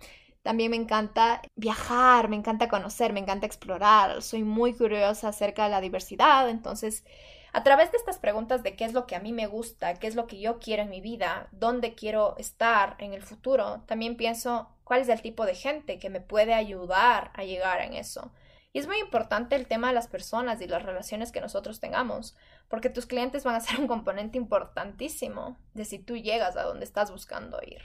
También 0.49 0.71
me 0.71 0.79
encanta 0.79 1.43
viajar, 1.57 2.31
me 2.31 2.37
encanta 2.37 2.69
conocer, 2.69 3.13
me 3.13 3.21
encanta 3.21 3.45
explorar, 3.45 4.23
soy 4.23 4.45
muy 4.45 4.73
curiosa 4.73 5.29
acerca 5.29 5.65
de 5.65 5.69
la 5.69 5.83
diversidad, 5.83 6.49
entonces 6.49 7.05
a 7.53 7.63
través 7.63 7.93
de 7.93 7.99
estas 7.99 8.17
preguntas 8.17 8.63
de 8.63 8.75
qué 8.75 8.87
es 8.87 8.95
lo 8.95 9.07
que 9.07 9.15
a 9.15 9.21
mí 9.21 9.35
me 9.35 9.47
gusta, 9.47 9.97
qué 9.97 10.07
es 10.07 10.15
lo 10.15 10.27
que 10.27 10.41
yo 10.41 10.59
quiero 10.59 10.85
en 10.85 10.89
mi 10.89 11.03
vida, 11.03 11.49
dónde 11.53 11.95
quiero 11.95 12.35
estar 12.39 12.97
en 12.99 13.13
el 13.13 13.23
futuro, 13.23 13.83
también 13.85 14.17
pienso 14.17 14.71
cuál 14.85 15.03
es 15.03 15.11
el 15.11 15.21
tipo 15.21 15.45
de 15.45 15.55
gente 15.55 15.99
que 15.99 16.09
me 16.09 16.23
puede 16.23 16.55
ayudar 16.55 17.31
a 17.35 17.45
llegar 17.45 17.83
en 17.83 17.93
eso. 17.93 18.33
Y 18.73 18.79
es 18.79 18.87
muy 18.87 18.99
importante 19.01 19.55
el 19.55 19.67
tema 19.67 19.89
de 19.89 19.95
las 19.95 20.09
personas 20.09 20.63
y 20.63 20.67
las 20.67 20.83
relaciones 20.83 21.31
que 21.31 21.43
nosotros 21.43 21.79
tengamos, 21.79 22.35
porque 22.69 22.89
tus 22.89 23.05
clientes 23.05 23.45
van 23.45 23.57
a 23.57 23.61
ser 23.61 23.79
un 23.81 23.87
componente 23.87 24.39
importantísimo 24.39 25.59
de 25.75 25.85
si 25.85 25.99
tú 25.99 26.17
llegas 26.17 26.57
a 26.57 26.63
donde 26.63 26.87
estás 26.87 27.11
buscando 27.11 27.61
ir. 27.63 27.83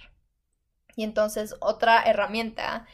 Y 0.96 1.04
entonces 1.04 1.56
otra 1.60 2.04
herramienta 2.04 2.86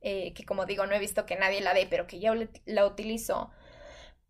eh, 0.00 0.32
que 0.34 0.44
como 0.44 0.66
digo 0.66 0.86
no 0.86 0.94
he 0.94 0.98
visto 0.98 1.26
que 1.26 1.36
nadie 1.36 1.60
la 1.60 1.74
dé, 1.74 1.86
pero 1.88 2.06
que 2.06 2.20
yo 2.20 2.32
la 2.66 2.86
utilizo 2.86 3.50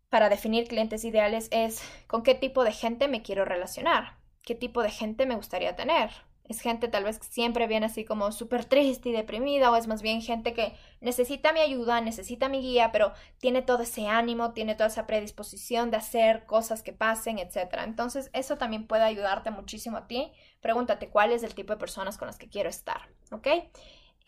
para 0.09 0.29
definir 0.29 0.67
clientes 0.67 1.03
ideales 1.05 1.47
es 1.51 1.81
con 2.07 2.23
qué 2.23 2.35
tipo 2.35 2.63
de 2.63 2.71
gente 2.73 3.07
me 3.07 3.21
quiero 3.21 3.45
relacionar, 3.45 4.17
qué 4.43 4.55
tipo 4.55 4.81
de 4.83 4.89
gente 4.91 5.25
me 5.25 5.35
gustaría 5.35 5.75
tener. 5.75 6.11
Es 6.49 6.61
gente 6.61 6.87
tal 6.87 7.03
vez 7.03 7.19
que 7.19 7.27
siempre 7.27 7.67
viene 7.67 7.85
así 7.85 8.03
como 8.03 8.31
súper 8.31 8.65
triste 8.65 9.09
y 9.09 9.11
deprimida 9.11 9.69
o 9.71 9.75
es 9.75 9.87
más 9.87 10.01
bien 10.01 10.21
gente 10.21 10.53
que 10.53 10.73
necesita 10.99 11.53
mi 11.53 11.59
ayuda, 11.59 12.01
necesita 12.01 12.49
mi 12.49 12.59
guía, 12.59 12.91
pero 12.91 13.13
tiene 13.37 13.61
todo 13.61 13.83
ese 13.83 14.07
ánimo, 14.07 14.51
tiene 14.51 14.73
toda 14.73 14.87
esa 14.87 15.05
predisposición 15.05 15.91
de 15.91 15.97
hacer 15.97 16.47
cosas 16.47 16.81
que 16.81 16.91
pasen, 16.91 17.37
etc. 17.37 17.83
Entonces 17.85 18.31
eso 18.33 18.57
también 18.57 18.87
puede 18.87 19.03
ayudarte 19.03 19.51
muchísimo 19.51 19.97
a 19.97 20.07
ti. 20.07 20.31
Pregúntate 20.59 21.09
cuál 21.09 21.31
es 21.31 21.43
el 21.43 21.53
tipo 21.53 21.71
de 21.71 21.79
personas 21.79 22.17
con 22.17 22.25
las 22.25 22.39
que 22.39 22.49
quiero 22.49 22.67
estar, 22.67 23.09
¿ok? 23.31 23.47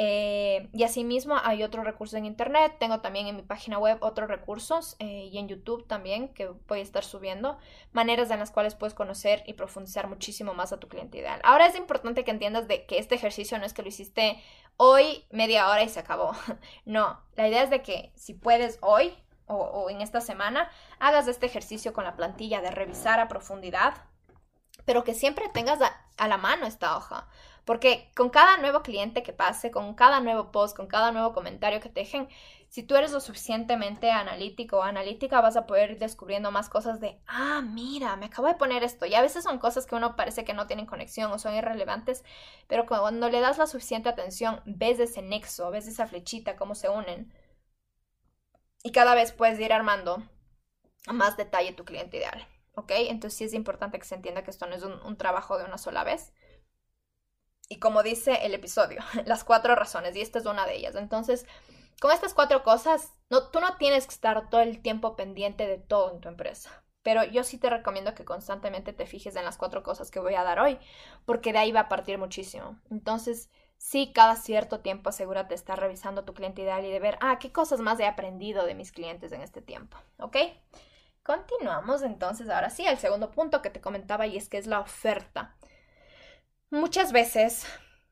Eh, 0.04 0.68
y 0.74 0.82
asimismo 0.82 1.36
hay 1.44 1.62
otros 1.62 1.86
recursos 1.86 2.16
en 2.18 2.26
internet, 2.26 2.76
tengo 2.80 3.02
también 3.02 3.28
en 3.28 3.36
mi 3.36 3.44
página 3.44 3.78
web 3.78 4.00
otros 4.02 4.30
recursos 4.30 4.96
eh, 4.98 5.30
y 5.32 5.38
en 5.38 5.48
YouTube 5.48 5.86
también 5.86 6.30
que 6.30 6.48
voy 6.68 6.80
a 6.80 6.82
estar 6.82 7.04
subiendo, 7.04 7.60
maneras 7.92 8.32
en 8.32 8.40
las 8.40 8.50
cuales 8.50 8.74
puedes 8.74 8.96
conocer 8.96 9.44
y 9.46 9.54
profundizar 9.54 10.08
muchísimo 10.08 10.56
más 10.56 10.74
a 10.74 10.80
tu 10.80 10.88
cliente 10.88 11.20
ideal. 11.20 11.40
Ahora 11.44 11.68
es 11.68 11.76
importante 11.76 12.24
que 12.24 12.32
entiendas 12.32 12.68
de 12.68 12.88
que 12.88 12.98
este 12.98 13.14
ejercicio 13.14 13.60
no 13.60 13.66
es 13.68 13.74
que 13.74 13.84
lo 13.84 13.90
hiciste 13.90 14.42
hoy 14.76 15.24
media 15.30 15.70
hora 15.70 15.84
y 15.84 15.90
se 15.90 16.00
acabó. 16.00 16.32
No, 16.86 17.22
la 17.36 17.48
idea 17.48 17.62
es 17.62 17.70
de 17.70 17.84
que 17.84 18.12
si 18.16 18.34
puedes 18.34 18.80
hoy 18.82 19.14
o, 19.46 19.88
en 19.92 20.02
esta 20.02 20.20
semana, 20.20 20.72
hagas 21.00 21.28
este 21.28 21.46
ejercicio 21.46 21.94
con 21.94 22.06
la 22.06 22.16
plantilla 22.16 22.62
de 22.62 22.72
revisar 22.72 23.20
a 23.20 23.28
profundidad, 23.28 23.94
pero 24.92 25.06
que 25.06 25.14
siempre 25.14 25.48
tengas 25.48 25.80
a 26.18 26.28
la 26.28 26.36
mano 26.36 26.66
esta 26.66 26.98
hoja. 26.98 27.26
Porque 27.64 28.12
con 28.14 28.30
cada 28.30 28.58
nuevo 28.58 28.82
cliente 28.82 29.24
que 29.24 29.32
pase, 29.32 29.72
con 29.72 29.94
cada 29.94 30.20
nuevo 30.20 30.52
post, 30.52 30.76
con 30.76 30.88
cada 30.88 31.14
nuevo 31.14 31.32
comentario 31.32 31.80
que 31.80 31.88
te 31.88 32.02
dejen, 32.02 32.28
si 32.68 32.84
tú 32.84 32.98
eres 32.98 33.14
lo 33.14 33.22
suficientemente 33.22 34.12
analítico 34.12 34.80
o 34.80 34.84
analítica, 34.84 35.40
vas 35.40 35.56
a 35.56 35.66
poder 35.66 35.92
ir 35.92 35.98
descubriendo 35.98 36.52
más 36.52 36.68
cosas 36.68 37.00
de, 37.00 37.22
ah, 37.26 37.62
mira, 37.64 38.18
me 38.18 38.26
acabo 38.26 38.50
de 38.50 38.56
poner 38.56 38.84
esto. 38.84 39.06
Y 39.06 39.16
a 39.16 39.22
veces 39.22 39.46
son 39.46 39.60
cosas 39.60 39.86
que 39.86 39.96
uno 39.96 40.18
parece 40.18 40.44
que 40.44 40.54
no 40.54 40.68
tienen 40.68 40.86
conexión 40.88 41.32
o 41.32 41.40
son 41.40 41.56
irrelevantes, 41.56 42.26
pero 42.68 42.86
cuando 42.86 43.30
le 43.30 43.40
das 43.40 43.58
la 43.60 43.68
suficiente 43.68 44.10
atención, 44.10 44.62
ves 44.66 45.00
ese 45.00 45.22
nexo, 45.22 45.72
ves 45.72 45.88
esa 45.88 46.06
flechita, 46.06 46.58
cómo 46.58 46.76
se 46.76 46.90
unen. 46.90 47.32
y 48.84 48.92
cada 48.92 49.16
vez 49.16 49.32
puedes 49.32 49.58
ir 49.60 49.72
armando 49.72 50.22
más 51.08 51.38
detalle 51.38 51.72
tu 51.74 51.86
cliente 51.86 52.18
ideal. 52.18 52.46
¿Ok? 52.76 52.92
Entonces 52.92 53.38
sí 53.38 53.44
es 53.44 53.54
importante 53.54 54.00
que 54.00 54.06
se 54.06 54.16
entienda 54.16 54.44
que 54.44 54.52
esto 54.52 54.66
no 54.68 54.76
es 54.76 54.84
un, 54.84 55.18
trabajo 55.18 55.58
de 55.58 55.66
una 55.66 55.78
sola 55.78 56.04
vez. 56.04 56.34
Y 57.70 57.80
como 57.80 58.04
dice 58.04 58.46
el 58.46 58.54
episodio, 58.54 59.02
las 59.26 59.44
cuatro 59.44 59.76
razones, 59.76 60.16
y 60.16 60.22
esta 60.22 60.40
es 60.40 60.46
una 60.46 60.66
de 60.66 60.76
ellas. 60.76 60.96
Entonces, 60.96 61.46
con 62.00 62.12
estas 62.12 62.34
cuatro 62.34 62.64
cosas, 62.64 63.14
no, 63.30 63.50
tú 63.50 63.60
no 63.60 63.78
tienes 63.78 64.06
que 64.08 64.14
estar 64.14 64.50
todo 64.50 64.62
el 64.62 64.82
tiempo 64.82 65.16
pendiente 65.16 65.68
de 65.68 65.78
todo 65.78 66.12
en 66.12 66.22
tu 66.22 66.30
empresa. 66.30 66.84
Pero 67.04 67.24
yo 67.24 67.44
sí 67.44 67.58
te 67.58 67.70
recomiendo 67.70 68.14
que 68.14 68.26
constantemente 68.26 68.94
te 68.94 69.06
fijes 69.08 69.36
en 69.36 69.46
las 69.46 69.58
cuatro 69.58 69.84
cosas 69.84 70.12
que 70.12 70.20
voy 70.20 70.36
a 70.36 70.44
dar 70.44 70.60
hoy, 70.60 70.78
porque 71.26 71.52
de 71.52 71.60
ahí 71.60 71.72
va 71.72 71.82
a 71.82 71.90
partir 71.90 72.18
muchísimo. 72.18 72.80
Entonces, 72.92 73.50
sí, 73.78 74.12
cada 74.14 74.36
cierto 74.36 74.82
tiempo 74.82 75.10
asegúrate 75.10 75.50
de 75.50 75.56
estar 75.56 75.80
revisando 75.80 76.24
tu 76.24 76.34
cliente 76.34 76.62
ideal 76.62 76.86
y 76.86 76.92
de 76.92 77.00
ver, 77.00 77.18
ah, 77.22 77.40
qué 77.40 77.52
cosas 77.52 77.80
más 77.80 78.00
he 78.00 78.06
aprendido 78.06 78.66
de 78.66 78.76
mis 78.76 78.92
clientes 78.92 79.32
en 79.32 79.42
este 79.42 79.62
tiempo, 79.62 79.98
¿ok? 80.20 80.38
Continuamos 81.24 82.02
entonces 82.02 82.50
ahora 82.50 82.70
sí 82.70 82.86
al 82.88 82.98
segundo 82.98 83.32
punto 83.32 83.62
que 83.62 83.70
te 83.70 83.82
comentaba 83.82 84.26
y 84.28 84.38
es 84.38 84.50
que 84.50 84.58
es 84.58 84.68
la 84.68 84.80
oferta. 84.80 85.56
Muchas 86.72 87.12
veces 87.12 87.66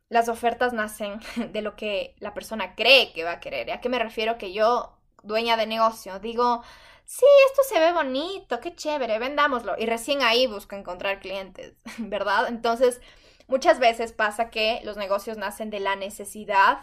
las 0.09 0.29
ofertas 0.29 0.73
nacen 0.73 1.19
de 1.51 1.61
lo 1.61 1.75
que 1.75 2.15
la 2.19 2.33
persona 2.33 2.75
cree 2.75 3.13
que 3.13 3.23
va 3.23 3.33
a 3.33 3.39
querer. 3.39 3.71
¿A 3.71 3.81
qué 3.81 3.89
me 3.89 3.99
refiero? 3.99 4.37
Que 4.37 4.53
yo, 4.53 4.97
dueña 5.23 5.57
de 5.57 5.67
negocio, 5.67 6.19
digo, 6.19 6.63
sí, 7.05 7.25
esto 7.49 7.63
se 7.67 7.79
ve 7.79 7.93
bonito, 7.93 8.59
qué 8.59 8.75
chévere, 8.75 9.17
vendámoslo. 9.19 9.75
Y 9.77 9.85
recién 9.85 10.21
ahí 10.21 10.47
busco 10.47 10.75
encontrar 10.75 11.19
clientes, 11.19 11.73
¿verdad? 11.97 12.47
Entonces, 12.47 13.01
muchas 13.47 13.79
veces 13.79 14.13
pasa 14.13 14.49
que 14.49 14.81
los 14.83 14.97
negocios 14.97 15.37
nacen 15.37 15.69
de 15.69 15.79
la 15.79 15.95
necesidad 15.95 16.79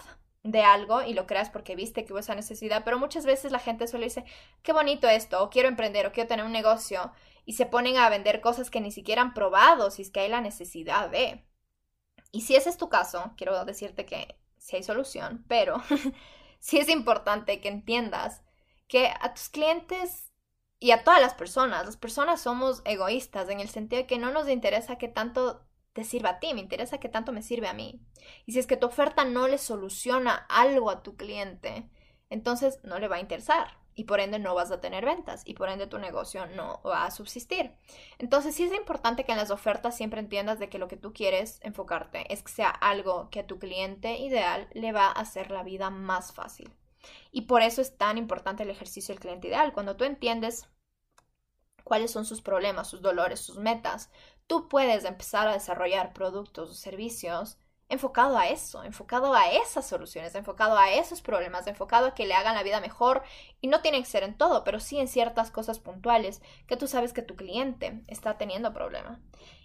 de 0.47 0.63
algo 0.63 1.03
y 1.03 1.15
lo 1.15 1.27
creas 1.27 1.51
porque 1.51 1.77
viste 1.77 2.05
que 2.05 2.13
hubo 2.13 2.21
esa 2.21 2.35
necesidad, 2.35 2.83
pero 2.85 2.99
muchas 2.99 3.27
veces 3.27 3.53
la 3.53 3.59
gente 3.59 3.87
solo 3.87 4.05
dice, 4.05 4.25
qué 4.63 4.73
bonito 4.73 5.09
esto, 5.09 5.43
o 5.43 5.51
quiero 5.51 5.69
emprender, 5.69 6.07
o 6.07 6.13
quiero 6.13 6.29
tener 6.29 6.45
un 6.45 6.53
negocio, 6.53 7.13
y 7.45 7.55
se 7.55 7.67
ponen 7.67 7.97
a 7.97 8.09
vender 8.11 8.41
cosas 8.41 8.71
que 8.71 8.81
ni 8.81 8.91
siquiera 8.91 9.23
han 9.23 9.35
probado, 9.35 9.91
si 9.91 10.03
es 10.03 10.11
que 10.11 10.21
hay 10.21 10.29
la 10.29 10.41
necesidad 10.41 11.11
de. 11.11 11.45
Y 12.33 12.43
si 12.43 12.57
ese 12.57 12.71
es 12.71 12.77
tu 12.77 12.89
caso, 12.89 13.33
quiero 13.37 13.65
decirte 13.65 14.05
que 14.05 14.37
sí 14.59 14.77
hay 14.77 14.83
solución, 14.83 15.45
pero 15.49 15.83
sí 16.59 16.79
es 16.79 16.89
importante 16.89 17.61
que 17.61 17.69
entiendas 17.69 18.43
que 18.89 19.13
a 19.21 19.33
tus 19.35 19.49
clientes 19.49 20.33
y 20.79 20.91
a 20.91 21.05
todas 21.05 21.21
las 21.21 21.35
personas, 21.35 21.87
las 21.87 21.97
personas 21.97 22.41
somos 22.41 22.83
egoístas 22.85 23.49
en 23.49 23.61
el 23.61 23.69
sentido 23.69 24.03
de 24.03 24.07
que 24.07 24.19
no 24.19 24.31
nos 24.31 24.49
interesa 24.49 24.99
que 24.99 25.09
tanto 25.09 25.67
te 25.97 26.05
sirva 26.05 26.29
a 26.29 26.39
ti, 26.41 26.53
me 26.53 26.61
interesa 26.61 26.99
que 26.99 27.09
tanto 27.09 27.33
me 27.33 27.41
sirve 27.41 27.69
a 27.69 27.73
mí. 27.73 28.03
Y 28.45 28.53
si 28.53 28.59
es 28.59 28.67
que 28.67 28.77
tu 28.77 28.87
oferta 28.87 29.25
no 29.25 29.49
le 29.49 29.57
soluciona 29.57 30.47
algo 30.51 30.91
a 30.91 31.03
tu 31.03 31.17
cliente, 31.17 31.89
entonces 32.29 32.81
no 32.83 32.99
le 32.99 33.09
va 33.09 33.17
a 33.17 33.21
interesar 33.21 33.79
y 33.95 34.05
por 34.05 34.21
ende 34.21 34.39
no 34.39 34.55
vas 34.55 34.71
a 34.71 34.79
tener 34.83 35.07
ventas 35.07 35.41
y 35.47 35.55
por 35.55 35.71
ende 35.71 35.87
tu 35.87 35.97
negocio 35.97 36.45
no 36.49 36.83
va 36.85 37.07
a 37.07 37.11
subsistir. 37.11 37.73
Entonces 38.19 38.55
sí 38.55 38.65
es 38.65 38.75
importante 38.75 39.25
que 39.25 39.33
en 39.33 39.39
las 39.39 39.51
ofertas 39.51 39.97
siempre 39.97 40.21
entiendas 40.21 40.59
de 40.59 40.69
que 40.69 40.79
lo 40.79 40.87
que 40.87 40.99
tú 40.99 41.15
quieres 41.15 41.61
enfocarte 41.63 42.31
es 42.31 42.43
que 42.43 42.53
sea 42.53 42.69
algo 42.69 43.31
que 43.31 43.41
a 43.41 43.47
tu 43.47 43.59
cliente 43.59 44.19
ideal 44.19 44.69
le 44.75 44.93
va 44.93 45.07
a 45.07 45.13
hacer 45.13 45.51
la 45.51 45.63
vida 45.63 45.89
más 45.89 46.35
fácil. 46.35 46.71
Y 47.33 47.43
por 47.43 47.63
eso 47.63 47.81
es 47.81 47.97
tan 47.97 48.19
importante 48.19 48.65
el 48.65 48.71
ejercicio 48.71 49.15
del 49.15 49.21
cliente 49.21 49.49
ideal. 49.49 49.73
Cuando 49.73 49.97
tú 49.97 50.05
entiendes 50.05 50.69
cuáles 51.85 52.11
son 52.11 52.27
sus 52.27 52.43
problemas, 52.43 52.91
sus 52.91 53.01
dolores, 53.01 53.41
sus 53.41 53.59
metas, 53.59 54.11
tú 54.47 54.69
puedes 54.69 55.05
empezar 55.05 55.49
a 55.49 55.53
desarrollar 55.53 56.13
productos 56.13 56.71
o 56.71 56.75
servicios 56.75 57.59
enfocado 57.89 58.37
a 58.37 58.49
eso, 58.49 58.83
enfocado 58.83 59.35
a 59.35 59.51
esas 59.53 59.87
soluciones, 59.87 60.35
enfocado 60.35 60.77
a 60.77 60.91
esos 60.91 61.21
problemas, 61.23 61.67
enfocado 61.67 62.09
a 62.09 62.15
que 62.15 62.27
le 62.27 62.35
hagan 62.35 62.57
la 62.57 62.65
vida 62.65 62.81
mejor 62.81 63.23
y 63.61 63.69
no 63.69 63.81
tiene 63.81 64.01
que 64.01 64.07
ser 64.07 64.25
en 64.25 64.37
todo, 64.37 64.65
pero 64.65 64.81
sí 64.81 64.99
en 64.99 65.07
ciertas 65.07 65.51
cosas 65.51 65.79
puntuales 65.79 66.43
que 66.67 66.77
tú 66.77 66.89
sabes 66.89 67.13
que 67.13 67.23
tu 67.23 67.37
cliente 67.37 68.03
está 68.09 68.39
teniendo 68.39 68.73
problema. 68.73 69.21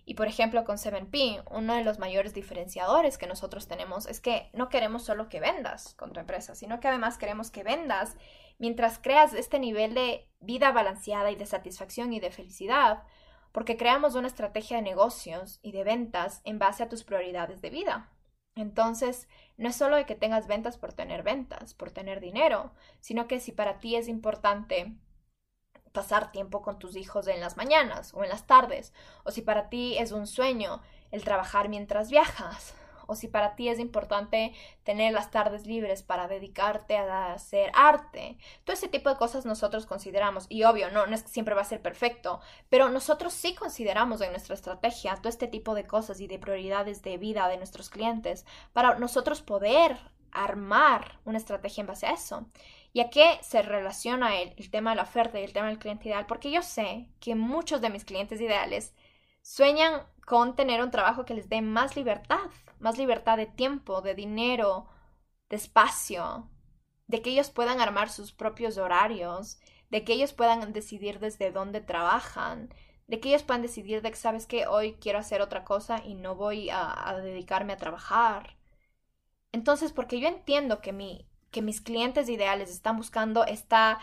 Y 0.06 0.16
por 0.16 0.28
ejemplo 0.28 0.66
con 0.66 0.78
7P, 0.78 1.44
uno 1.50 1.74
de 1.74 1.84
los 1.84 1.98
mayores 1.98 2.34
diferenciadores 2.34 3.18
que 3.18 3.28
nosotros 3.28 3.68
tenemos 3.68 4.08
es 4.08 4.20
que 4.20 4.50
no 4.54 4.70
queremos 4.70 5.04
solo 5.04 5.30
que 5.30 5.40
vendas 5.40 5.96
con 5.96 6.14
tu 6.14 6.20
empresa, 6.20 6.54
sino 6.54 6.80
que 6.80 6.88
además 6.88 7.18
queremos 7.18 7.50
que 7.50 7.64
vendas 7.64 8.18
mientras 8.60 9.00
creas 9.00 9.34
este 9.34 9.58
nivel 9.58 9.94
de 9.96 10.30
vida 10.40 10.72
balanceada 10.72 11.32
y 11.32 11.36
de 11.36 11.46
satisfacción 11.46 12.14
y 12.14 12.20
de 12.20 12.32
felicidad 12.32 13.04
porque 13.52 13.78
creamos 13.78 14.16
una 14.16 14.28
estrategia 14.28 14.78
de 14.78 14.84
negocios 14.84 15.60
y 15.62 15.72
de 15.72 15.84
ventas 15.84 16.42
en 16.44 16.60
base 16.60 16.84
a 16.84 16.90
tus 16.90 17.04
prioridades 17.04 17.62
de 17.62 17.70
vida. 17.70 18.10
Entonces, 18.56 19.28
no 19.58 19.70
es 19.70 19.76
solo 19.76 19.96
de 19.96 20.06
que 20.06 20.16
tengas 20.16 20.48
ventas 20.48 20.78
por 20.78 20.94
tener 20.94 21.24
ventas, 21.24 21.74
por 21.74 21.92
tener 21.92 22.20
dinero, 22.20 22.72
sino 23.00 23.28
que 23.28 23.40
si 23.40 23.52
para 23.52 23.80
ti 23.80 23.96
es 23.96 24.08
importante 24.08 24.94
pasar 25.92 26.32
tiempo 26.32 26.62
con 26.62 26.80
tus 26.80 26.96
hijos 26.96 27.28
en 27.28 27.42
las 27.42 27.58
mañanas 27.58 28.14
o 28.14 28.24
en 28.24 28.30
las 28.30 28.48
tardes, 28.48 28.94
o 29.24 29.32
si 29.32 29.42
para 29.42 29.70
ti 29.70 29.98
es 29.98 30.12
un 30.12 30.28
sueño 30.28 30.82
el 31.12 31.24
trabajar 31.24 31.70
mientras 31.70 32.10
viajas, 32.10 32.76
o 33.08 33.16
si 33.16 33.28
para 33.28 33.56
ti 33.56 33.70
es 33.70 33.80
importante 33.80 34.54
tener 34.84 35.14
las 35.14 35.32
tardes 35.32 35.66
libres 35.66 36.04
para 36.04 36.28
dedicarte 36.28 36.98
a 36.98 37.34
hacer 37.34 37.72
arte. 37.74 38.38
Todo 38.64 38.74
ese 38.74 38.88
tipo 38.88 39.10
de 39.10 39.18
cosas 39.18 39.46
nosotros 39.46 39.86
consideramos, 39.86 40.46
y 40.50 40.64
obvio, 40.64 40.90
no, 40.92 41.06
es 41.06 41.24
que 41.24 41.30
siempre 41.30 41.56
va 41.56 41.62
a 41.62 41.66
ser 41.66 41.82
perfecto, 41.82 42.40
pero 42.70 42.90
nosotros 42.90 43.34
sí 43.34 43.56
consideramos 43.56 44.22
en 44.22 44.32
nuestra 44.32 44.56
estrategia 44.56 45.16
todo 45.16 45.30
este 45.30 45.48
tipo 45.48 45.76
de 45.76 45.86
cosas 45.86 46.20
y 46.20 46.28
de 46.28 46.40
prioridades 46.40 47.02
de 47.02 47.18
vida 47.18 47.48
de 47.48 47.58
nuestros 47.58 47.90
clientes 47.90 48.46
para 48.74 48.98
nosotros 49.00 49.42
poder 49.42 49.98
armar 50.32 51.20
una 51.26 51.38
estrategia 51.38 51.82
en 51.82 51.88
base 51.88 52.08
a 52.08 52.14
eso. 52.14 52.46
¿Y 52.94 53.00
a 53.00 53.10
qué 53.10 53.40
se 53.42 53.62
relaciona 53.62 54.40
el, 54.42 54.54
el 54.58 54.70
tema 54.70 54.92
de 54.92 54.98
la 54.98 55.04
oferta 55.04 55.40
y 55.40 55.44
el 55.44 55.54
tema 55.54 55.68
del 55.68 55.80
cliente 55.80 56.10
ideal? 56.10 56.26
Porque 56.26 56.52
yo 56.52 56.62
sé 56.62 57.08
que 57.20 57.36
muchos 57.36 57.82
de 57.82 57.90
mis 57.90 58.06
clientes 58.06 58.42
ideales 58.42 58.94
sueñan 59.42 60.04
con 60.26 60.56
tener 60.56 60.82
un 60.82 60.92
trabajo 60.92 61.26
que 61.26 61.34
les 61.34 61.50
dé 61.50 61.62
más 61.62 61.96
libertad, 61.96 62.50
más 62.82 62.98
libertad 62.98 63.38
de 63.38 63.46
tiempo, 63.46 64.02
de 64.02 64.16
dinero, 64.16 64.88
de 65.50 65.56
espacio, 65.58 66.50
de 67.08 67.22
que 67.22 67.30
ellos 67.32 67.50
puedan 67.50 67.80
armar 67.82 68.10
sus 68.10 68.32
propios 68.32 68.78
horarios, 68.78 69.60
de 69.90 70.04
que 70.04 70.14
ellos 70.14 70.34
puedan 70.34 70.74
decidir 70.74 71.20
desde 71.20 71.52
dónde 71.52 71.82
trabajan, 71.82 72.74
de 73.08 73.20
que 73.20 73.30
ellos 73.30 73.44
puedan 73.44 73.62
decidir 73.62 74.02
de 74.02 74.10
que 74.10 74.18
sabes 74.18 74.48
que 74.48 74.68
hoy 74.68 74.94
quiero 74.94 75.20
hacer 75.20 75.42
otra 75.42 75.66
cosa 75.66 76.02
y 76.04 76.16
no 76.16 76.36
voy 76.36 76.70
a, 76.72 77.20
dedicarme 77.22 77.74
a 77.74 77.78
trabajar. 77.78 78.56
Entonces, 79.52 79.92
porque 79.92 80.20
yo 80.20 80.30
entiendo 80.30 80.80
que, 80.82 80.94
mi, 80.94 81.28
que 81.52 81.62
mis 81.62 81.82
clientes 81.82 82.30
ideales 82.30 82.70
están 82.70 82.96
buscando 82.96 83.46
esta 83.46 84.00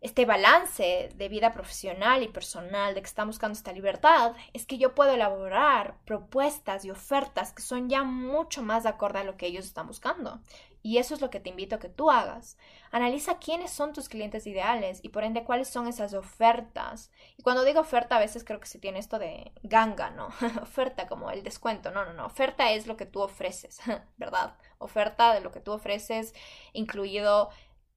este 0.00 0.24
balance 0.24 1.10
de 1.14 1.28
vida 1.28 1.52
profesional 1.52 2.22
y 2.22 2.28
personal, 2.28 2.94
de 2.94 3.02
que 3.02 3.06
están 3.06 3.26
buscando 3.26 3.52
esta 3.52 3.72
libertad, 3.72 4.34
es 4.54 4.64
que 4.64 4.78
yo 4.78 4.94
puedo 4.94 5.12
elaborar 5.12 5.96
propuestas 6.06 6.84
y 6.84 6.90
ofertas 6.90 7.52
que 7.52 7.62
son 7.62 7.88
ya 7.88 8.02
mucho 8.02 8.62
más 8.62 8.84
de 8.84 8.88
acorde 8.88 9.18
a 9.18 9.24
lo 9.24 9.36
que 9.36 9.46
ellos 9.46 9.66
están 9.66 9.86
buscando. 9.86 10.40
Y 10.82 10.96
eso 10.96 11.14
es 11.14 11.20
lo 11.20 11.28
que 11.28 11.40
te 11.40 11.50
invito 11.50 11.76
a 11.76 11.78
que 11.78 11.90
tú 11.90 12.10
hagas. 12.10 12.56
Analiza 12.90 13.38
quiénes 13.38 13.70
son 13.70 13.92
tus 13.92 14.08
clientes 14.08 14.46
ideales 14.46 15.00
y 15.02 15.10
por 15.10 15.24
ende 15.24 15.44
cuáles 15.44 15.68
son 15.68 15.86
esas 15.86 16.14
ofertas. 16.14 17.10
Y 17.36 17.42
cuando 17.42 17.64
digo 17.64 17.80
oferta, 17.80 18.16
a 18.16 18.20
veces 18.20 18.44
creo 18.44 18.60
que 18.60 18.66
se 18.66 18.78
tiene 18.78 18.98
esto 18.98 19.18
de 19.18 19.52
ganga, 19.62 20.08
¿no? 20.10 20.28
oferta 20.62 21.06
como 21.06 21.30
el 21.30 21.42
descuento. 21.42 21.90
No, 21.90 22.06
no, 22.06 22.14
no. 22.14 22.24
Oferta 22.24 22.72
es 22.72 22.86
lo 22.86 22.96
que 22.96 23.04
tú 23.04 23.20
ofreces, 23.20 23.80
¿verdad? 24.16 24.54
Oferta 24.78 25.34
de 25.34 25.40
lo 25.40 25.52
que 25.52 25.60
tú 25.60 25.72
ofreces, 25.72 26.34
incluido 26.72 27.50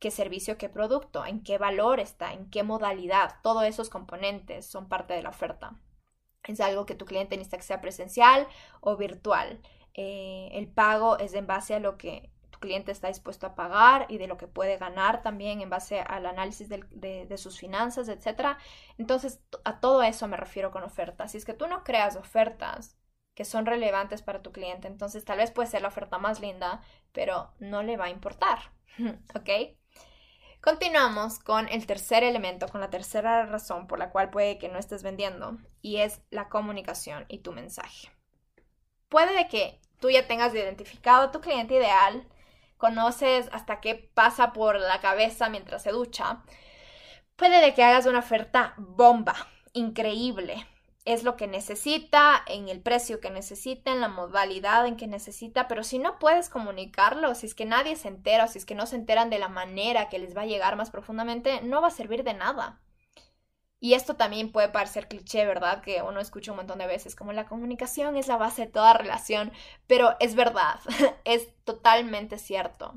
qué 0.04 0.12
servicio, 0.12 0.58
qué 0.58 0.68
producto, 0.68 1.26
en 1.26 1.42
qué 1.44 1.58
valor 1.58 2.02
está, 2.02 2.34
en 2.34 2.50
qué 2.50 2.62
modalidad. 2.62 3.38
Todos 3.42 3.64
esos 3.64 3.90
componentes 3.90 4.66
son 4.66 4.90
parte 4.90 5.14
de 5.14 5.24
la 5.24 5.30
oferta. 5.30 5.80
Es 6.44 6.60
algo 6.60 6.86
que 6.86 6.94
tu 6.94 7.06
cliente 7.06 7.38
necesita 7.38 7.56
que 7.56 7.64
sea 7.64 7.80
presencial 7.80 8.46
o 8.82 8.98
virtual. 8.98 9.62
Eh, 9.94 10.50
el 10.52 10.68
pago 10.68 11.18
es 11.20 11.34
en 11.36 11.48
base 11.48 11.74
a 11.74 11.80
lo 11.80 11.98
que 11.98 12.30
tu 12.50 12.60
cliente 12.60 12.92
está 12.92 13.08
dispuesto 13.08 13.48
a 13.48 13.56
pagar 13.56 14.06
y 14.10 14.18
de 14.18 14.28
lo 14.28 14.36
que 14.36 14.48
puede 14.48 14.78
ganar 14.78 15.22
también 15.22 15.62
en 15.62 15.70
base 15.70 16.02
al 16.02 16.26
análisis 16.26 16.68
de, 16.68 17.38
sus 17.38 17.58
finanzas, 17.58 18.10
etc. 18.10 18.58
Entonces, 18.98 19.42
a 19.64 19.80
todo 19.80 20.04
eso 20.04 20.28
me 20.28 20.36
refiero 20.36 20.72
con 20.72 20.84
ofertas. 20.84 21.32
Si 21.32 21.38
es 21.38 21.46
que 21.46 21.54
tú 21.54 21.68
no 21.68 21.86
creas 21.86 22.18
ofertas 22.18 22.98
que 23.36 23.46
son 23.46 23.66
relevantes 23.66 24.22
para 24.22 24.42
tu 24.42 24.52
cliente, 24.52 24.90
entonces 24.90 25.24
tal 25.24 25.38
vez 25.38 25.52
puede 25.52 25.70
ser 25.70 25.82
la 25.82 25.88
oferta 25.88 26.18
más 26.18 26.42
linda, 26.42 26.82
pero 27.14 27.54
no 27.60 27.84
le 27.84 27.96
va 27.96 28.06
a 28.06 28.10
importar. 28.10 28.74
¿Ok? 29.34 29.78
Continuamos 30.64 31.40
con 31.40 31.68
el 31.68 31.86
tercer 31.86 32.24
elemento, 32.24 32.70
con 32.70 32.80
la 32.80 32.90
tercera 32.90 33.46
razón 33.46 33.86
por 33.86 34.00
la 34.00 34.12
cual 34.12 34.30
puede 34.30 34.58
que 34.58 34.70
no 34.70 34.80
estés 34.80 35.04
vendiendo, 35.04 35.58
y 35.82 35.98
es 35.98 36.22
la 36.30 36.48
comunicación 36.48 37.26
y 37.28 37.40
tu 37.40 37.52
mensaje. 37.52 38.10
Puede 39.10 39.36
de 39.36 39.50
que 39.50 39.82
tú 40.00 40.10
ya 40.10 40.26
tengas 40.26 40.56
identificado 40.56 41.24
a 41.24 41.32
tu 41.32 41.42
cliente 41.42 41.74
ideal, 41.74 42.26
conoces 42.78 43.50
hasta 43.52 43.82
qué 43.82 44.10
pasa 44.14 44.54
por 44.54 44.80
la 44.80 45.02
cabeza 45.02 45.50
mientras 45.50 45.84
se 45.84 45.92
ducha. 45.92 46.46
Puede 47.36 47.60
de 47.60 47.74
que 47.74 47.84
hagas 47.84 48.06
una 48.06 48.20
oferta 48.20 48.74
bomba, 48.78 49.36
increíble, 49.74 50.66
es 51.06 51.24
lo 51.24 51.36
que 51.36 51.48
necesita, 51.48 52.44
en 52.48 52.70
el 52.70 52.82
precio 52.82 53.20
que 53.20 53.30
necesita, 53.30 53.92
en 53.92 54.02
la 54.02 54.08
modalidad 54.08 54.88
en 54.88 54.96
que 54.96 55.08
necesita, 55.08 55.68
pero 55.68 55.84
si 55.84 56.00
no 56.00 56.18
puedes 56.18 56.50
comunicarlo, 56.50 57.36
si 57.36 57.46
es 57.46 57.56
que 57.56 57.66
nadie 57.66 57.96
se 57.96 58.08
entera 58.08 58.46
o 58.46 58.48
si 58.48 58.58
es 58.58 58.66
que 58.66 58.76
no 58.76 58.86
se 58.86 58.96
enteran 58.96 59.30
de 59.30 59.40
la 59.40 59.50
manera 59.50 60.10
que 60.10 60.20
les 60.20 60.36
va 60.36 60.42
a 60.42 60.46
llegar 60.46 60.76
más 60.78 60.92
profundamente, 60.92 61.62
no 61.62 61.82
va 61.82 61.90
a 61.90 61.92
servir 61.92 62.24
de 62.24 62.34
nada. 62.34 62.82
Y 63.82 63.96
esto 63.96 64.16
también 64.16 64.54
puede 64.54 64.70
parecer 64.70 65.10
cliché, 65.10 65.46
¿verdad? 65.46 65.82
Que 65.82 66.02
uno 66.02 66.22
escucha 66.22 66.52
un 66.52 66.58
montón 66.58 66.80
de 66.80 66.88
veces, 66.88 67.18
como 67.18 67.34
la 67.34 67.48
comunicación 67.48 68.16
es 68.16 68.30
la 68.30 68.38
base 68.38 68.62
de 68.62 68.72
toda 68.72 68.94
relación, 68.94 69.52
pero 69.88 70.16
es 70.22 70.36
verdad, 70.36 70.80
es 71.26 71.50
totalmente 71.66 72.38
cierto. 72.38 72.94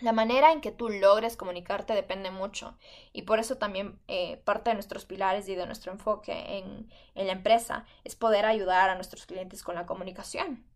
La 0.00 0.12
manera 0.12 0.50
en 0.50 0.60
que 0.60 0.72
tú 0.72 0.88
logres 0.88 1.36
comunicarte 1.36 1.94
depende 1.94 2.32
mucho 2.32 2.76
y 3.12 3.22
por 3.22 3.38
eso 3.38 3.58
también 3.58 4.00
eh, 4.08 4.38
parte 4.38 4.70
de 4.70 4.74
nuestros 4.74 5.04
pilares 5.04 5.48
y 5.48 5.54
de 5.54 5.66
nuestro 5.66 5.92
enfoque 5.92 6.58
en, 6.58 6.90
la 7.14 7.32
empresa 7.32 7.86
es 8.02 8.16
poder 8.16 8.44
ayudar 8.44 8.90
a 8.90 8.96
nuestros 8.96 9.24
clientes 9.24 9.62
con 9.62 9.76
la 9.76 9.86
comunicación. 9.86 10.66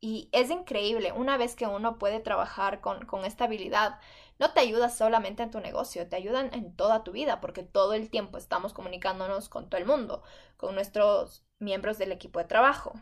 Y 0.00 0.30
es 0.32 0.50
increíble, 0.50 1.12
una 1.12 1.36
vez 1.36 1.56
que 1.56 1.66
uno 1.66 1.98
puede 1.98 2.20
trabajar 2.20 2.80
con, 2.80 3.04
con, 3.06 3.24
esta 3.24 3.44
habilidad, 3.44 3.98
no 4.38 4.52
te 4.52 4.60
ayuda 4.60 4.88
solamente 4.88 5.42
en 5.42 5.50
tu 5.50 5.60
negocio, 5.60 6.08
te 6.08 6.16
ayudan 6.16 6.54
en 6.54 6.74
toda 6.74 7.04
tu 7.04 7.12
vida, 7.12 7.40
porque 7.40 7.64
todo 7.64 7.92
el 7.92 8.08
tiempo 8.08 8.38
estamos 8.38 8.72
comunicándonos 8.72 9.48
con 9.50 9.68
todo 9.68 9.78
el 9.78 9.86
mundo, 9.86 10.22
con 10.56 10.74
nuestros 10.74 11.44
miembros 11.58 11.98
del 11.98 12.12
equipo 12.12 12.38
de 12.38 12.46
trabajo, 12.46 12.94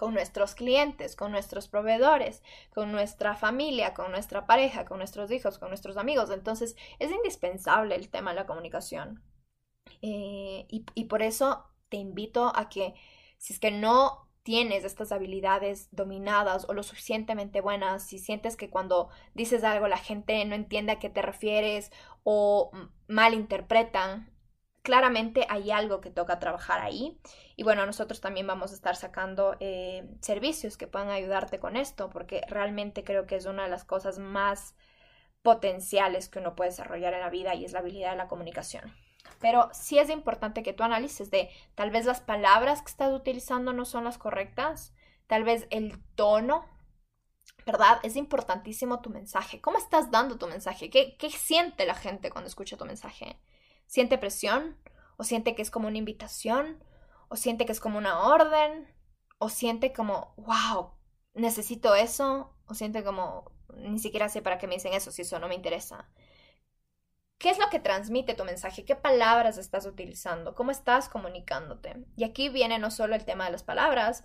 con 0.00 0.14
nuestros 0.14 0.54
clientes, 0.54 1.14
con 1.14 1.30
nuestros 1.30 1.68
proveedores, 1.68 2.42
con 2.74 2.90
nuestra 2.90 3.36
familia, 3.36 3.92
con 3.92 4.10
nuestra 4.10 4.46
pareja, 4.46 4.86
con 4.86 4.96
nuestros 4.96 5.30
hijos, 5.30 5.58
con 5.58 5.68
nuestros 5.68 5.98
amigos. 5.98 6.30
Entonces 6.30 6.74
es 6.98 7.10
indispensable 7.12 7.96
el 7.96 8.08
tema 8.08 8.30
de 8.30 8.36
la 8.36 8.46
comunicación. 8.46 9.22
Eh, 10.00 10.66
y, 10.70 11.04
por 11.04 11.20
eso 11.20 11.66
te 11.90 11.98
invito 11.98 12.50
a 12.56 12.70
que 12.70 12.94
si 13.36 13.52
es 13.52 13.60
que 13.60 13.70
no 13.70 14.26
tienes 14.42 14.84
estas 14.84 15.12
habilidades 15.12 15.90
dominadas 15.92 16.66
o 16.66 16.72
lo 16.72 16.82
suficientemente 16.82 17.60
buenas, 17.60 18.06
si 18.06 18.18
sientes 18.18 18.56
que 18.56 18.70
cuando 18.70 19.10
dices 19.34 19.64
algo 19.64 19.86
la 19.86 19.98
gente 19.98 20.42
no 20.46 20.54
entiende 20.54 20.92
a 20.92 20.98
qué 20.98 21.10
te 21.10 21.20
refieres 21.20 21.92
o 22.22 22.70
malinterpretan, 23.06 24.29
claramente 24.82 25.46
hay 25.48 25.70
algo 25.70 26.00
que 26.00 26.10
toca 26.10 26.38
trabajar 26.38 26.80
ahí. 26.80 27.18
Y 27.56 27.62
bueno, 27.62 27.84
nosotros 27.86 28.20
también 28.20 28.46
vamos 28.46 28.72
a 28.72 28.74
estar 28.74 28.96
sacando 28.96 29.56
eh, 29.60 30.08
servicios 30.20 30.76
que 30.76 30.86
puedan 30.86 31.10
ayudarte 31.10 31.58
con 31.58 31.76
esto, 31.76 32.10
porque 32.10 32.42
realmente 32.48 33.04
creo 33.04 33.26
que 33.26 33.36
es 33.36 33.46
una 33.46 33.64
de 33.64 33.70
las 33.70 33.84
cosas 33.84 34.18
más 34.18 34.74
potenciales 35.42 36.28
que 36.28 36.38
uno 36.38 36.54
puede 36.54 36.70
desarrollar 36.70 37.14
en 37.14 37.20
la 37.20 37.30
vida 37.30 37.54
y 37.54 37.64
es 37.64 37.72
la 37.72 37.80
habilidad 37.80 38.10
de 38.10 38.16
la 38.16 38.28
comunicación. 38.28 38.94
Pero 39.38 39.70
sí 39.72 39.98
es 39.98 40.10
importante 40.10 40.62
que 40.62 40.72
tú 40.72 40.82
analices 40.82 41.30
de 41.30 41.50
tal 41.74 41.90
vez 41.90 42.04
las 42.06 42.20
palabras 42.20 42.82
que 42.82 42.90
estás 42.90 43.12
utilizando 43.12 43.72
no 43.72 43.84
son 43.84 44.04
las 44.04 44.18
correctas, 44.18 44.94
tal 45.26 45.44
vez 45.44 45.66
el 45.70 46.02
tono, 46.14 46.66
¿verdad? 47.66 48.00
Es 48.02 48.16
importantísimo 48.16 49.00
tu 49.00 49.10
mensaje. 49.10 49.60
¿Cómo 49.60 49.78
estás 49.78 50.10
dando 50.10 50.38
tu 50.38 50.46
mensaje? 50.46 50.90
¿Qué, 50.90 51.16
qué 51.16 51.30
siente 51.30 51.86
la 51.86 51.94
gente 51.94 52.30
cuando 52.30 52.48
escucha 52.48 52.76
tu 52.76 52.84
mensaje? 52.84 53.38
¿Siente 53.90 54.18
presión? 54.18 54.76
¿O 55.16 55.24
siente 55.24 55.56
que 55.56 55.62
es 55.62 55.70
como 55.72 55.88
una 55.88 55.98
invitación? 55.98 56.78
¿O 57.28 57.34
siente 57.34 57.66
que 57.66 57.72
es 57.72 57.80
como 57.80 57.98
una 57.98 58.20
orden? 58.20 58.86
¿O 59.38 59.48
siente 59.48 59.92
como, 59.92 60.32
wow, 60.36 60.92
necesito 61.34 61.96
eso? 61.96 62.54
¿O 62.66 62.74
siente 62.74 63.02
como, 63.02 63.50
ni 63.74 63.98
siquiera 63.98 64.28
sé 64.28 64.42
para 64.42 64.58
qué 64.58 64.68
me 64.68 64.76
dicen 64.76 64.92
eso 64.92 65.10
si 65.10 65.22
eso 65.22 65.40
no 65.40 65.48
me 65.48 65.56
interesa? 65.56 66.08
¿Qué 67.38 67.50
es 67.50 67.58
lo 67.58 67.68
que 67.68 67.80
transmite 67.80 68.34
tu 68.34 68.44
mensaje? 68.44 68.84
¿Qué 68.84 68.94
palabras 68.94 69.58
estás 69.58 69.86
utilizando? 69.86 70.54
¿Cómo 70.54 70.70
estás 70.70 71.08
comunicándote? 71.08 71.96
Y 72.14 72.22
aquí 72.22 72.48
viene 72.48 72.78
no 72.78 72.92
solo 72.92 73.16
el 73.16 73.24
tema 73.24 73.46
de 73.46 73.50
las 73.50 73.64
palabras, 73.64 74.22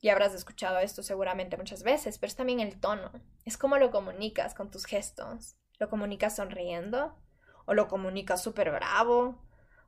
ya 0.00 0.12
habrás 0.12 0.32
escuchado 0.32 0.78
esto 0.78 1.02
seguramente 1.02 1.58
muchas 1.58 1.82
veces, 1.82 2.16
pero 2.16 2.28
es 2.28 2.36
también 2.36 2.60
el 2.60 2.80
tono. 2.80 3.12
Es 3.44 3.58
cómo 3.58 3.76
lo 3.76 3.90
comunicas 3.90 4.54
con 4.54 4.70
tus 4.70 4.86
gestos. 4.86 5.54
¿Lo 5.78 5.90
comunicas 5.90 6.36
sonriendo? 6.36 7.14
O 7.64 7.74
lo 7.74 7.88
comunicas 7.88 8.42
súper 8.42 8.70
bravo, 8.70 9.38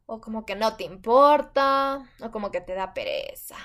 o 0.07 0.21
como 0.21 0.45
que 0.45 0.55
no 0.55 0.77
te 0.77 0.85
importa, 0.85 2.09
o 2.21 2.31
como 2.31 2.51
que 2.51 2.61
te 2.61 2.75
da 2.75 2.95
pereza. 2.95 3.57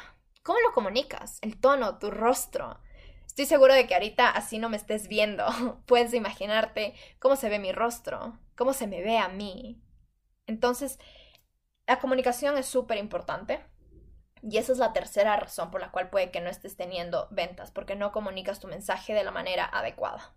¿Cómo 0.43 0.59
lo 0.61 0.73
comunicas? 0.73 1.39
El 1.41 1.59
tono, 1.59 1.99
tu 1.99 2.11
rostro. 2.11 2.79
Estoy 3.25 3.45
seguro 3.45 3.73
de 3.73 3.87
que 3.87 3.93
ahorita 3.93 4.29
así 4.29 4.57
no 4.57 4.69
me 4.69 4.77
estés 4.77 5.07
viendo. 5.07 5.45
Puedes 5.85 6.13
imaginarte 6.13 6.93
cómo 7.19 7.35
se 7.35 7.49
ve 7.49 7.59
mi 7.59 7.71
rostro, 7.71 8.39
cómo 8.55 8.73
se 8.73 8.87
me 8.87 9.01
ve 9.01 9.17
a 9.17 9.29
mí. 9.29 9.81
Entonces, 10.47 10.99
la 11.85 11.99
comunicación 11.99 12.57
es 12.57 12.65
súper 12.65 12.97
importante. 12.97 13.63
Y 14.41 14.57
esa 14.57 14.71
es 14.71 14.77
la 14.77 14.93
tercera 14.93 15.35
razón 15.35 15.69
por 15.69 15.81
la 15.81 15.91
cual 15.91 16.09
puede 16.09 16.31
que 16.31 16.39
no 16.39 16.49
estés 16.49 16.77
teniendo 16.77 17.27
ventas, 17.29 17.71
porque 17.71 17.95
no 17.95 18.11
comunicas 18.11 18.59
tu 18.59 18.67
mensaje 18.67 19.13
de 19.13 19.23
la 19.23 19.31
manera 19.31 19.65
adecuada. 19.65 20.33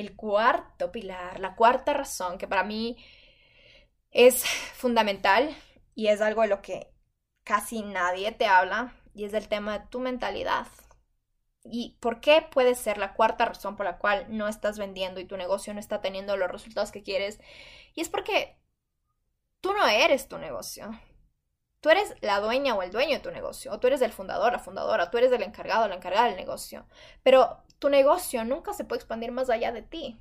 El 0.00 0.16
cuarto 0.16 0.90
pilar, 0.92 1.40
la 1.40 1.54
cuarta 1.54 1.92
razón 1.92 2.38
que 2.38 2.48
para 2.48 2.64
mí 2.64 2.96
es 4.10 4.44
fundamental 4.74 5.54
y 5.94 6.06
es 6.06 6.22
algo 6.22 6.40
de 6.40 6.48
lo 6.48 6.62
que 6.62 6.90
casi 7.44 7.82
nadie 7.82 8.32
te 8.32 8.46
habla 8.46 8.94
y 9.12 9.24
es 9.24 9.34
el 9.34 9.46
tema 9.48 9.78
de 9.78 9.86
tu 9.88 10.00
mentalidad. 10.00 10.66
¿Y 11.64 11.98
por 12.00 12.22
qué 12.22 12.40
puede 12.50 12.74
ser 12.76 12.96
la 12.96 13.12
cuarta 13.12 13.44
razón 13.44 13.76
por 13.76 13.84
la 13.84 13.98
cual 13.98 14.24
no 14.30 14.48
estás 14.48 14.78
vendiendo 14.78 15.20
y 15.20 15.26
tu 15.26 15.36
negocio 15.36 15.74
no 15.74 15.80
está 15.80 16.00
teniendo 16.00 16.34
los 16.38 16.50
resultados 16.50 16.92
que 16.92 17.02
quieres? 17.02 17.38
Y 17.94 18.00
es 18.00 18.08
porque 18.08 18.56
tú 19.60 19.74
no 19.74 19.86
eres 19.86 20.28
tu 20.28 20.38
negocio. 20.38 20.98
Tú 21.80 21.90
eres 21.90 22.14
la 22.22 22.40
dueña 22.40 22.74
o 22.74 22.82
el 22.82 22.90
dueño 22.90 23.16
de 23.16 23.20
tu 23.20 23.30
negocio, 23.30 23.70
o 23.72 23.80
tú 23.80 23.86
eres 23.88 24.00
el 24.00 24.12
fundador, 24.12 24.52
la 24.52 24.58
fundadora, 24.58 25.10
tú 25.10 25.18
eres 25.18 25.32
el 25.32 25.42
encargado 25.42 25.88
la 25.88 25.96
encargada 25.96 26.26
del 26.26 26.36
negocio. 26.36 26.86
Pero 27.22 27.62
tu 27.80 27.88
negocio 27.88 28.44
nunca 28.44 28.72
se 28.72 28.84
puede 28.84 29.00
expandir 29.00 29.32
más 29.32 29.50
allá 29.50 29.72
de 29.72 29.82
ti. 29.82 30.20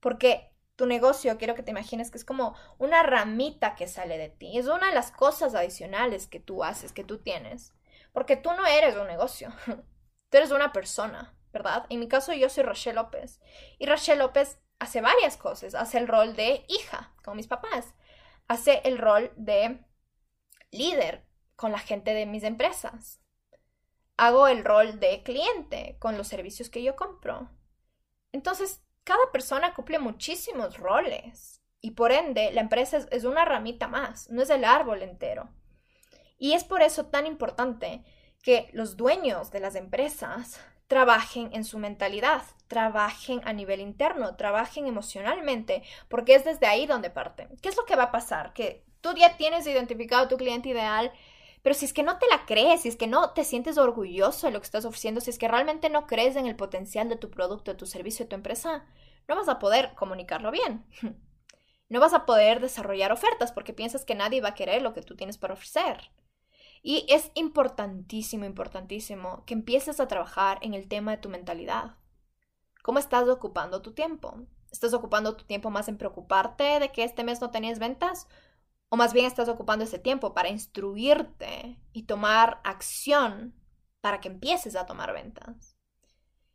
Porque 0.00 0.50
tu 0.76 0.86
negocio, 0.86 1.36
quiero 1.36 1.54
que 1.54 1.62
te 1.62 1.72
imagines 1.72 2.10
que 2.10 2.18
es 2.18 2.24
como 2.24 2.56
una 2.78 3.02
ramita 3.02 3.74
que 3.74 3.88
sale 3.88 4.16
de 4.16 4.30
ti. 4.30 4.56
Es 4.58 4.66
una 4.66 4.88
de 4.88 4.94
las 4.94 5.10
cosas 5.10 5.54
adicionales 5.54 6.26
que 6.26 6.40
tú 6.40 6.64
haces, 6.64 6.92
que 6.92 7.04
tú 7.04 7.18
tienes. 7.18 7.74
Porque 8.12 8.36
tú 8.36 8.52
no 8.52 8.64
eres 8.64 8.96
un 8.96 9.06
negocio. 9.06 9.52
Tú 10.30 10.38
eres 10.38 10.50
una 10.50 10.72
persona, 10.72 11.32
¿verdad? 11.52 11.86
En 11.90 12.00
mi 12.00 12.08
caso 12.08 12.32
yo 12.32 12.48
soy 12.48 12.64
Rachel 12.64 12.96
López. 12.96 13.40
Y 13.78 13.86
Rachel 13.86 14.18
López 14.18 14.58
hace 14.80 15.00
varias 15.00 15.36
cosas. 15.36 15.76
Hace 15.76 15.98
el 15.98 16.08
rol 16.08 16.34
de 16.34 16.64
hija, 16.66 17.14
con 17.22 17.36
mis 17.36 17.46
papás. 17.46 17.94
Hace 18.48 18.80
el 18.82 18.98
rol 18.98 19.32
de 19.36 19.84
líder 20.72 21.24
con 21.54 21.70
la 21.70 21.78
gente 21.78 22.14
de 22.14 22.26
mis 22.26 22.42
empresas 22.42 23.20
hago 24.16 24.48
el 24.48 24.64
rol 24.64 25.00
de 25.00 25.22
cliente 25.22 25.96
con 25.98 26.16
los 26.16 26.28
servicios 26.28 26.70
que 26.70 26.82
yo 26.82 26.96
compro. 26.96 27.50
Entonces, 28.32 28.82
cada 29.04 29.30
persona 29.32 29.74
cumple 29.74 29.98
muchísimos 29.98 30.78
roles 30.78 31.60
y 31.80 31.92
por 31.92 32.12
ende 32.12 32.50
la 32.52 32.62
empresa 32.62 33.06
es, 33.10 33.24
una 33.24 33.44
ramita 33.44 33.88
más, 33.88 34.30
no 34.30 34.42
es 34.42 34.50
el 34.50 34.64
árbol 34.64 35.02
entero. 35.02 35.50
Y 36.38 36.54
es 36.54 36.64
por 36.64 36.82
eso 36.82 37.06
tan 37.06 37.26
importante 37.26 38.02
que 38.42 38.70
los 38.72 38.96
dueños 38.96 39.50
de 39.50 39.60
las 39.60 39.74
empresas 39.74 40.60
trabajen 40.86 41.50
en 41.52 41.64
su 41.64 41.78
mentalidad, 41.78 42.42
trabajen 42.68 43.40
a 43.44 43.52
nivel 43.52 43.80
interno, 43.80 44.36
trabajen 44.36 44.86
emocionalmente, 44.86 45.82
porque 46.08 46.34
es 46.34 46.44
desde 46.44 46.66
ahí 46.66 46.86
donde 46.86 47.10
parten. 47.10 47.48
¿Qué 47.62 47.68
es 47.68 47.76
lo 47.76 47.84
que 47.84 47.96
va 47.96 48.04
a 48.04 48.12
pasar? 48.12 48.52
Que 48.52 48.84
tú 49.00 49.14
ya 49.14 49.36
tienes 49.36 49.66
identificado 49.66 50.28
tu 50.28 50.36
cliente 50.36 50.70
ideal, 50.70 51.12
pero 51.64 51.74
si 51.74 51.86
es 51.86 51.94
que 51.94 52.02
no 52.02 52.18
te 52.18 52.26
la 52.26 52.44
crees, 52.44 52.82
si 52.82 52.88
es 52.90 52.96
que 52.96 53.06
no 53.06 53.30
te 53.30 53.42
sientes 53.42 53.78
orgulloso 53.78 54.46
de 54.46 54.52
lo 54.52 54.60
que 54.60 54.66
estás 54.66 54.84
ofreciendo, 54.84 55.22
si 55.22 55.30
es 55.30 55.38
que 55.38 55.48
realmente 55.48 55.88
no 55.88 56.06
crees 56.06 56.36
en 56.36 56.44
el 56.44 56.56
potencial 56.56 57.08
de 57.08 57.16
tu 57.16 57.30
producto, 57.30 57.70
de 57.70 57.78
tu 57.78 57.86
servicio, 57.86 58.26
de 58.26 58.28
tu 58.28 58.36
empresa, 58.36 58.84
no 59.26 59.34
vas 59.34 59.48
a 59.48 59.58
poder 59.58 59.94
comunicarlo 59.94 60.52
bien. 60.52 60.84
No 61.90 62.00
vas 62.00 62.14
a 62.14 62.24
poder 62.24 62.60
desarrollar 62.60 63.12
ofertas 63.12 63.52
porque 63.52 63.74
piensas 63.74 64.06
que 64.06 64.14
nadie 64.14 64.40
va 64.40 64.48
a 64.48 64.54
querer 64.54 64.80
lo 64.80 64.94
que 64.94 65.02
tú 65.02 65.16
tienes 65.16 65.36
para 65.36 65.52
ofrecer. 65.52 66.10
Y 66.82 67.04
es 67.10 67.30
importantísimo, 67.34 68.46
importantísimo 68.46 69.44
que 69.44 69.52
empieces 69.52 70.00
a 70.00 70.08
trabajar 70.08 70.58
en 70.62 70.72
el 70.72 70.88
tema 70.88 71.10
de 71.10 71.18
tu 71.18 71.28
mentalidad. 71.28 71.96
¿Cómo 72.82 72.98
estás 72.98 73.28
ocupando 73.28 73.82
tu 73.82 73.92
tiempo? 73.92 74.46
¿Estás 74.72 74.94
ocupando 74.94 75.36
tu 75.36 75.44
tiempo 75.44 75.70
más 75.70 75.86
en 75.88 75.98
preocuparte 75.98 76.80
de 76.80 76.90
que 76.90 77.04
este 77.04 77.22
mes 77.22 77.40
no 77.42 77.50
tenías 77.50 77.78
ventas? 77.78 78.28
O 78.94 78.96
más 78.96 79.12
bien 79.12 79.26
estás 79.26 79.48
ocupando 79.48 79.84
ese 79.84 79.98
tiempo 79.98 80.34
para 80.34 80.50
instruirte 80.50 81.80
y 81.92 82.04
tomar 82.04 82.60
acción 82.62 83.52
para 84.00 84.20
que 84.20 84.28
empieces 84.28 84.76
a 84.76 84.86
tomar 84.86 85.12
ventas. 85.12 85.76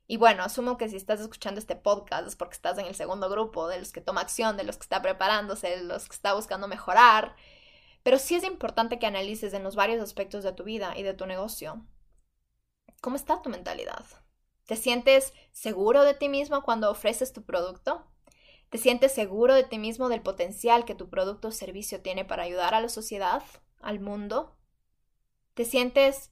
Y 0.08 0.16
bueno, 0.16 0.44
asumo 0.44 0.78
que 0.78 0.88
si 0.88 0.96
estás 0.96 1.20
escuchando 1.20 1.60
este 1.60 1.76
podcast 1.76 2.26
es 2.26 2.38
porque 2.38 2.54
estás 2.54 2.78
en 2.78 2.86
el 2.86 2.96
segundo 2.96 3.30
grupo, 3.30 3.68
de 3.68 3.80
los 3.80 3.92
que 3.92 4.00
toma 4.00 4.22
acción, 4.22 4.56
de 4.56 4.64
los 4.64 4.78
que 4.78 4.84
está 4.84 5.02
preparándose, 5.02 5.68
de 5.68 5.84
los 5.84 6.08
que 6.08 6.16
está 6.16 6.34
buscando 6.34 6.70
mejorar. 6.70 7.36
Pero 8.04 8.18
sí 8.18 8.36
es 8.36 8.46
importante 8.46 9.00
que 9.00 9.08
analices 9.08 9.54
en 9.54 9.64
los 9.64 9.76
varios 9.76 10.02
aspectos 10.02 10.46
de 10.46 10.54
tu 10.54 10.64
vida 10.64 10.98
y 10.98 11.04
de 11.04 11.14
tu 11.14 11.26
negocio. 11.26 11.86
¿Cómo 13.02 13.18
está 13.18 13.42
tu 13.42 13.50
mentalidad? 13.50 14.06
¿Te 14.66 14.78
sientes 14.78 15.34
seguro 15.52 16.04
de 16.04 16.14
ti 16.14 16.30
mismo 16.30 16.64
cuando 16.64 16.90
ofreces 16.90 17.34
tu 17.34 17.44
producto? 17.44 18.09
¿Te 18.70 18.78
sientes 18.78 19.14
seguro 19.14 19.56
de 19.56 19.64
ti 19.64 19.78
mismo 19.78 20.10
del 20.10 20.22
potencial 20.22 20.86
que 20.86 20.96
tu 20.96 21.10
producto 21.10 21.50
o 21.50 21.52
servicio 21.52 22.02
tiene 22.02 22.26
para 22.26 22.44
ayudar 22.44 22.74
a 22.74 22.82
la 22.82 22.90
sociedad? 22.90 23.44
al 23.82 24.00
mundo? 24.00 24.56
¿Te 25.54 25.66
sientes 25.66 26.32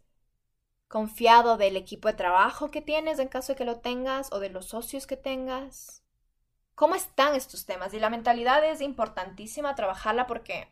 confiado 0.87 1.57
del 1.57 1.75
equipo 1.75 2.07
de 2.07 2.13
trabajo 2.13 2.71
que 2.71 2.81
tienes 2.81 3.19
en 3.19 3.27
caso 3.27 3.53
de 3.53 3.57
que 3.57 3.65
lo 3.65 3.79
tengas 3.79 4.31
o 4.31 4.39
de 4.39 4.49
los 4.49 4.67
socios 4.67 5.07
que 5.07 5.17
tengas? 5.17 6.03
¿Cómo 6.75 6.95
están 6.95 7.35
estos 7.35 7.65
temas? 7.65 7.93
Y 7.93 7.99
la 7.99 8.09
mentalidad 8.09 8.63
es 8.63 8.81
importantísima 8.81 9.75
trabajarla 9.75 10.27
porque 10.27 10.71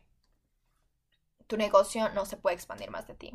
tu 1.46 1.56
negocio 1.56 2.08
no 2.10 2.24
se 2.24 2.36
puede 2.36 2.54
expandir 2.54 2.90
más 2.90 3.06
de 3.06 3.14
ti. 3.14 3.32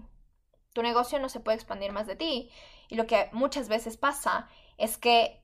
Tu 0.74 0.82
negocio 0.82 1.20
no 1.20 1.28
se 1.28 1.42
puede 1.42 1.58
expandir 1.58 1.92
más 1.92 2.08
de 2.08 2.16
ti. 2.16 2.50
Y 2.88 2.96
lo 2.96 3.06
que 3.08 3.30
muchas 3.34 3.68
veces 3.68 3.98
pasa 3.98 4.48
es 4.78 4.98
que 4.98 5.41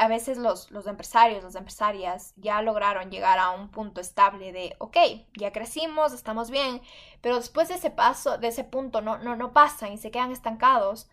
a 0.00 0.08
veces 0.08 0.38
los, 0.38 0.70
los, 0.70 0.86
empresarios, 0.86 1.44
las 1.44 1.54
empresarias 1.56 2.32
ya 2.36 2.62
lograron 2.62 3.10
llegar 3.10 3.38
a 3.38 3.50
un 3.50 3.68
punto 3.68 4.00
estable 4.00 4.50
de, 4.50 4.74
ok, 4.78 4.96
ya 5.34 5.52
crecimos, 5.52 6.14
estamos 6.14 6.50
bien, 6.50 6.80
pero 7.20 7.36
después 7.36 7.68
de 7.68 7.74
ese 7.74 7.90
paso, 7.90 8.38
de 8.38 8.48
ese 8.48 8.64
punto, 8.64 9.02
no, 9.02 9.18
no, 9.18 9.36
no 9.36 9.52
pasan 9.52 9.92
y 9.92 9.98
se 9.98 10.10
quedan 10.10 10.32
estancados. 10.32 11.10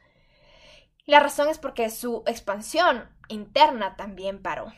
La 1.06 1.20
razón 1.20 1.50
es 1.50 1.60
porque 1.60 1.90
su 1.90 2.24
expansión 2.28 3.10
interna 3.28 3.98
también 3.98 4.42
paró. 4.42 4.72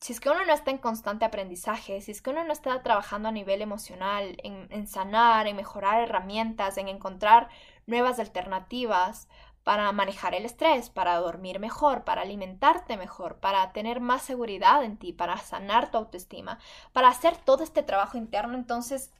Si 0.00 0.14
es 0.14 0.20
que 0.20 0.30
uno 0.30 0.46
no 0.46 0.54
está 0.54 0.70
en 0.70 0.78
constante 0.78 1.26
aprendizaje, 1.26 2.00
si 2.00 2.12
es 2.12 2.22
que 2.22 2.30
uno 2.30 2.42
no 2.44 2.54
está 2.54 2.82
trabajando 2.82 3.28
a 3.28 3.32
nivel 3.32 3.60
emocional, 3.60 4.38
en, 4.42 4.66
en 4.70 4.86
sanar, 4.86 5.46
en 5.46 5.56
mejorar 5.56 6.00
herramientas, 6.00 6.78
en 6.78 6.88
encontrar 6.88 7.50
nuevas 7.86 8.18
alternativas, 8.18 9.28
para 9.70 9.92
manejar 9.92 10.34
el 10.34 10.46
estrés, 10.46 10.90
para 10.90 11.14
dormir 11.18 11.60
mejor, 11.60 12.02
para 12.02 12.22
alimentarte 12.22 12.96
mejor, 12.96 13.38
para 13.38 13.72
tener 13.72 14.00
más 14.00 14.22
seguridad 14.22 14.82
en 14.82 14.96
ti, 14.96 15.12
para 15.12 15.36
sanar 15.38 15.92
tu 15.92 15.98
autoestima, 15.98 16.58
para 16.92 17.06
hacer 17.06 17.36
todo 17.36 17.62
este 17.62 17.84
trabajo 17.84 18.18
interno. 18.18 18.56
Entonces, 18.56 19.12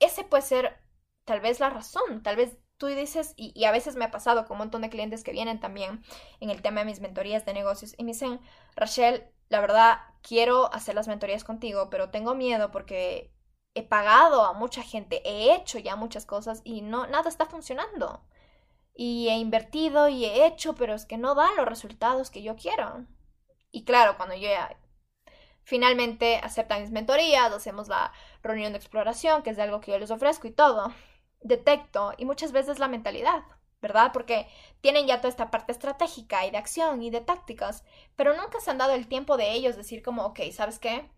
ese 0.00 0.24
puede 0.24 0.42
ser 0.42 0.76
tal 1.24 1.40
vez 1.40 1.60
la 1.60 1.70
razón, 1.70 2.24
tal 2.24 2.34
vez 2.34 2.58
tú 2.78 2.88
dices, 2.88 3.34
y, 3.36 3.64
a 3.64 3.70
veces 3.70 3.94
me 3.94 4.04
ha 4.04 4.10
pasado 4.10 4.44
con 4.44 4.56
un 4.56 4.58
montón 4.58 4.82
de 4.82 4.90
clientes 4.90 5.22
que 5.22 5.30
vienen 5.30 5.60
también 5.60 6.02
en 6.40 6.50
el 6.50 6.62
tema 6.62 6.80
de 6.80 6.86
mis 6.86 7.00
mentorías 7.00 7.46
de 7.46 7.54
negocios 7.54 7.94
y 7.96 8.02
me 8.02 8.10
dicen, 8.10 8.40
Rachel, 8.74 9.30
la 9.50 9.60
verdad, 9.60 10.00
quiero 10.20 10.74
hacer 10.74 10.96
las 10.96 11.06
mentorías 11.06 11.44
contigo, 11.44 11.90
pero 11.90 12.10
tengo 12.10 12.34
miedo 12.34 12.72
porque 12.72 13.32
he 13.74 13.84
pagado 13.84 14.46
a 14.46 14.52
mucha 14.52 14.82
gente, 14.82 15.22
he 15.24 15.54
hecho 15.54 15.78
ya 15.78 15.94
muchas 15.94 16.26
cosas 16.26 16.60
y 16.64 16.82
no, 16.82 17.06
nada 17.06 17.28
está 17.28 17.46
funcionando 17.46 18.24
y 18.96 19.28
he 19.28 19.36
invertido 19.36 20.08
y 20.08 20.24
he 20.24 20.46
hecho, 20.46 20.74
pero 20.74 20.94
es 20.94 21.04
que 21.06 21.18
no 21.18 21.34
dan 21.34 21.54
los 21.56 21.66
resultados 21.66 22.30
que 22.30 22.42
yo 22.42 22.56
quiero. 22.56 23.06
Y 23.70 23.84
claro, 23.84 24.16
cuando 24.16 24.34
yo 24.34 24.48
ya 24.48 24.76
finalmente 25.64 26.36
aceptan 26.36 26.80
mis 26.82 26.90
mentorías, 26.90 27.52
hacemos 27.52 27.88
la 27.88 28.12
reunión 28.42 28.72
de 28.72 28.78
exploración, 28.78 29.42
que 29.42 29.50
es 29.50 29.56
de 29.56 29.64
algo 29.64 29.80
que 29.80 29.90
yo 29.92 29.98
les 29.98 30.10
ofrezco 30.10 30.46
y 30.46 30.52
todo, 30.52 30.92
detecto, 31.40 32.14
y 32.16 32.24
muchas 32.24 32.52
veces 32.52 32.78
la 32.78 32.88
mentalidad, 32.88 33.42
¿verdad? 33.82 34.12
Porque 34.12 34.48
tienen 34.80 35.06
ya 35.06 35.18
toda 35.18 35.28
esta 35.28 35.50
parte 35.50 35.72
estratégica 35.72 36.46
y 36.46 36.50
de 36.50 36.58
acción 36.58 37.02
y 37.02 37.10
de 37.10 37.20
tácticas, 37.20 37.84
pero 38.16 38.34
nunca 38.34 38.60
se 38.60 38.70
han 38.70 38.78
dado 38.78 38.94
el 38.94 39.08
tiempo 39.08 39.36
de 39.36 39.52
ellos 39.52 39.76
decir 39.76 40.02
como, 40.02 40.24
ok, 40.26 40.40
¿sabes 40.52 40.78
qué? 40.78 41.10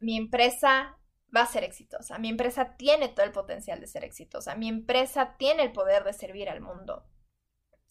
Mi 0.00 0.16
empresa 0.16 0.98
va 1.34 1.42
a 1.42 1.46
ser 1.46 1.64
exitosa. 1.64 2.18
Mi 2.18 2.28
empresa 2.28 2.76
tiene 2.76 3.08
todo 3.08 3.24
el 3.24 3.32
potencial 3.32 3.80
de 3.80 3.86
ser 3.86 4.04
exitosa. 4.04 4.54
Mi 4.54 4.68
empresa 4.68 5.36
tiene 5.38 5.62
el 5.62 5.72
poder 5.72 6.04
de 6.04 6.12
servir 6.12 6.48
al 6.48 6.60
mundo. 6.60 7.06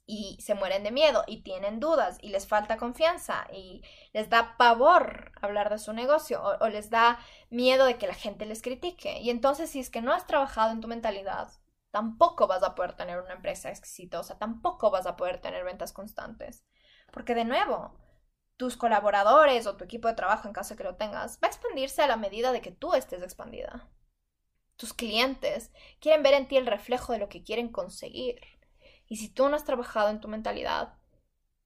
Y 0.08 0.38
se 0.40 0.54
mueren 0.54 0.84
de 0.84 0.92
miedo 0.92 1.24
y 1.26 1.42
tienen 1.42 1.80
dudas 1.80 2.20
y 2.22 2.30
les 2.30 2.48
falta 2.48 2.78
confianza 2.78 3.48
y 3.52 3.82
les 4.14 4.30
da 4.30 4.56
pavor 4.56 5.32
hablar 5.42 5.72
de 5.72 5.80
su 5.80 5.94
negocio 5.94 6.44
o, 6.44 6.68
les 6.70 6.92
da 6.92 7.20
miedo 7.50 7.86
de 7.88 7.98
que 7.98 8.06
la 8.06 8.14
gente 8.14 8.46
les 8.46 8.62
critique. 8.62 9.20
Y 9.20 9.32
entonces 9.32 9.72
si 9.72 9.80
es 9.80 9.90
que 9.90 10.04
no 10.04 10.14
has 10.14 10.28
trabajado 10.28 10.72
en 10.72 10.80
tu 10.80 10.88
mentalidad, 10.88 11.50
tampoco 11.90 12.46
vas 12.46 12.62
a 12.62 12.76
poder 12.76 12.94
tener 12.94 13.20
una 13.20 13.34
empresa 13.34 13.72
exitosa, 13.72 14.38
tampoco 14.38 14.92
vas 14.92 15.08
a 15.08 15.16
poder 15.16 15.42
tener 15.42 15.64
ventas 15.64 15.92
constantes. 15.92 16.64
Porque 17.12 17.34
de 17.34 17.46
nuevo, 17.46 17.98
tus 18.58 18.78
colaboradores 18.78 19.68
o 19.68 19.76
tu 19.76 19.84
equipo 19.84 20.08
de 20.08 20.14
trabajo, 20.14 20.48
en 20.48 20.54
caso 20.54 20.74
de 20.74 20.78
que 20.78 20.84
lo 20.84 20.96
tengas, 20.96 21.38
va 21.44 21.48
a 21.48 21.52
expandirse 21.52 22.02
a 22.02 22.08
la 22.08 22.18
medida 22.18 22.52
de 22.52 22.62
que 22.62 22.72
tú 22.72 22.94
estés 22.94 23.22
expandida. 23.22 23.90
Tus 24.78 24.94
clientes 24.94 25.72
quieren 26.00 26.24
ver 26.24 26.34
en 26.34 26.48
ti 26.48 26.58
el 26.58 26.66
reflejo 26.66 27.14
de 27.14 27.20
lo 27.20 27.30
que 27.30 27.44
quieren 27.44 27.70
conseguir. 27.70 28.42
Y 29.08 29.18
si 29.18 29.30
tú 29.30 29.48
no 29.50 29.56
has 29.56 29.66
trabajado 29.66 30.10
en 30.10 30.20
tu 30.20 30.28
mentalidad, 30.28 30.96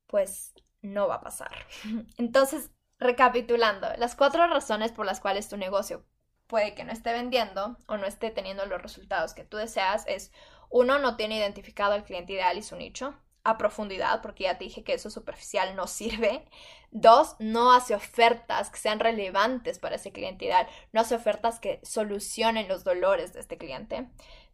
pues 0.07 0.53
no 0.81 1.07
va 1.07 1.15
a 1.15 1.21
pasar. 1.21 1.51
Entonces, 2.17 2.71
recapitulando, 2.99 3.87
las 3.97 4.15
cuatro 4.15 4.47
razones 4.47 4.91
por 4.91 5.05
las 5.05 5.19
cuales 5.19 5.49
tu 5.49 5.57
negocio 5.57 6.05
puede 6.47 6.73
que 6.73 6.83
no 6.83 6.91
esté 6.91 7.13
vendiendo 7.13 7.77
o 7.87 7.97
no 7.97 8.05
esté 8.05 8.31
teniendo 8.31 8.65
los 8.65 8.81
resultados 8.81 9.33
que 9.33 9.45
tú 9.45 9.57
deseas 9.57 10.03
es, 10.07 10.31
uno, 10.71 10.99
no 10.99 11.15
tiene 11.15 11.37
identificado 11.37 11.93
al 11.93 12.03
cliente 12.03 12.33
ideal 12.33 12.57
y 12.57 12.63
su 12.63 12.75
nicho 12.75 13.15
a 13.43 13.57
profundidad, 13.57 14.21
porque 14.21 14.45
ya 14.45 14.57
te 14.57 14.65
dije 14.65 14.83
que 14.83 14.93
eso 14.93 15.09
superficial 15.09 15.75
no 15.75 15.87
sirve. 15.87 16.45
Dos, 16.91 17.35
no 17.39 17.71
hace 17.71 17.95
ofertas 17.95 18.69
que 18.69 18.79
sean 18.79 18.99
relevantes 18.99 19.79
para 19.79 19.95
ese 19.95 20.11
cliente 20.11 20.45
ideal, 20.45 20.67
no 20.91 21.01
hace 21.01 21.15
ofertas 21.15 21.59
que 21.59 21.79
solucionen 21.83 22.67
los 22.67 22.83
dolores 22.83 23.33
de 23.33 23.39
este 23.39 23.57
cliente. 23.57 24.09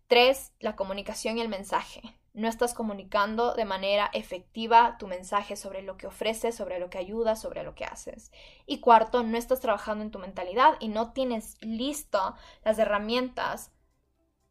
Tres, 0.08 0.52
la 0.60 0.76
comunicación 0.76 1.38
y 1.38 1.42
el 1.42 1.50
mensaje. 1.50 2.02
No 2.34 2.50
estás 2.50 2.74
comunicando 2.74 3.54
de 3.54 3.64
manera 3.64 4.10
efectiva 4.14 4.98
tu 5.00 5.08
mensaje 5.08 5.56
sobre 5.56 5.82
lo 5.82 5.96
que 5.96 6.08
ofreces, 6.08 6.54
sobre 6.54 6.80
lo 6.80 6.90
que 6.90 6.98
ayudas, 6.98 7.42
sobre 7.42 7.64
lo 7.64 7.76
que 7.76 7.86
haces. 7.86 8.32
Y 8.66 8.82
cuarto, 8.82 9.24
no 9.24 9.38
estás 9.38 9.62
trabajando 9.62 10.04
en 10.04 10.12
tu 10.12 10.20
mentalidad 10.20 10.76
y 10.82 10.90
no 10.90 11.14
tienes 11.14 11.56
listo 11.62 12.36
las 12.66 12.78
herramientas 12.78 13.72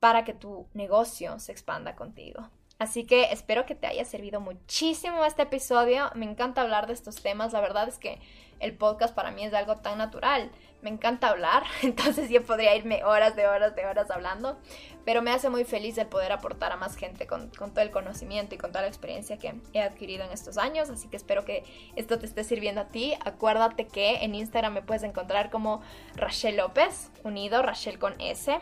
para 0.01 0.25
que 0.25 0.33
tu 0.33 0.69
negocio 0.73 1.39
se 1.39 1.53
expanda 1.53 1.95
contigo. 1.95 2.51
Así 2.79 3.05
que 3.05 3.33
espero 3.33 3.67
que 3.67 3.75
te 3.75 3.87
haya 3.87 4.05
servido 4.05 4.41
muchísimo 4.41 5.25
este 5.25 5.43
episodio. 5.43 6.11
Me 6.15 6.25
encanta 6.25 6.63
hablar 6.63 6.87
de 6.87 6.93
estos 6.93 7.17
temas. 7.17 7.53
La 7.53 7.61
verdad 7.61 7.89
es 7.89 7.99
que 7.99 8.19
el 8.59 8.77
podcast 8.77 9.15
para 9.15 9.31
mí 9.31 9.45
es 9.45 9.55
algo 9.55 9.77
tan 9.77 9.99
natural. 9.99 10.51
Me 10.83 10.91
encanta 10.91 11.29
hablar, 11.29 11.63
entonces 11.83 12.31
yo 12.31 12.43
podría 12.45 12.75
irme 12.75 13.05
horas 13.05 13.37
de 13.37 13.47
horas 13.47 13.77
de 13.77 13.87
horas 13.87 14.11
hablando. 14.11 14.59
Pero 15.05 15.23
me 15.23 15.31
hace 15.31 15.51
muy 15.51 15.65
feliz 15.65 15.99
el 15.99 16.09
poder 16.09 16.33
aportar 16.33 16.73
a 16.73 16.77
más 16.77 16.97
gente 16.97 17.27
con, 17.27 17.51
todo 17.51 17.81
el 17.81 17.91
conocimiento 17.91 18.55
y 18.55 18.59
con 18.59 18.71
toda 18.71 18.83
la 18.83 18.89
experiencia 18.89 19.39
que 19.39 19.55
he 19.73 19.81
adquirido 19.81 20.25
en 20.25 20.33
estos 20.33 20.59
años. 20.59 20.91
Así 20.91 21.09
que 21.09 21.17
espero 21.17 21.45
que 21.45 21.63
esto 21.95 22.19
te 22.19 22.27
esté 22.27 22.43
sirviendo 22.43 22.81
a 22.81 22.89
ti. 22.89 23.15
Acuérdate 23.25 23.87
que 23.87 24.25
en 24.25 24.35
Instagram 24.35 24.73
me 24.73 24.83
puedes 24.83 25.05
encontrar 25.05 25.51
como 25.51 25.81
Rachel 26.17 26.57
López, 26.57 27.11
unido, 27.23 27.63
Rachel 27.63 27.99
con 27.99 28.21
S, 28.21 28.59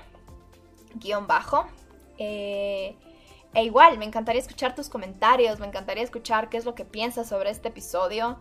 guion 0.96 1.26
bajo. 1.26 1.66
Eh, 2.18 2.94
e 3.54 3.64
igual, 3.64 3.98
me 3.98 4.04
encantaría 4.04 4.40
escuchar 4.40 4.74
tus 4.74 4.88
comentarios, 4.88 5.60
me 5.60 5.66
encantaría 5.66 6.02
escuchar 6.02 6.48
qué 6.48 6.56
es 6.56 6.64
lo 6.64 6.74
que 6.74 6.84
piensas 6.84 7.28
sobre 7.28 7.50
este 7.50 7.68
episodio. 7.68 8.38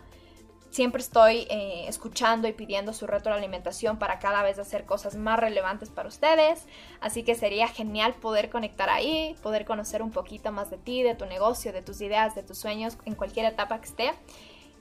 Siempre 0.70 1.02
estoy 1.02 1.48
eh, 1.50 1.84
escuchando 1.90 2.48
y 2.48 2.54
pidiendo 2.54 2.94
su 2.94 3.06
retroalimentación 3.06 4.00
para 4.00 4.20
cada 4.20 4.42
vez 4.42 4.58
hacer 4.58 4.86
cosas 4.86 5.18
más 5.18 5.38
relevantes 5.38 5.90
para 5.90 6.08
ustedes. 6.08 6.66
Así 7.02 7.24
que 7.24 7.36
sería 7.36 7.68
genial 7.68 8.14
poder 8.16 8.50
conectar 8.50 8.90
ahí, 8.90 9.36
poder 9.44 9.66
conocer 9.66 10.02
un 10.02 10.12
poquito 10.12 10.54
más 10.54 10.70
de 10.70 10.78
ti, 10.78 11.04
de 11.04 11.14
tu 11.14 11.26
negocio, 11.26 11.74
de 11.74 11.82
tus 11.82 12.00
ideas, 12.00 12.36
de 12.36 12.44
tus 12.44 12.58
sueños, 12.58 12.98
en 13.04 13.16
cualquier 13.16 13.48
etapa 13.48 13.82
que 13.82 13.88
esté. 13.88 14.12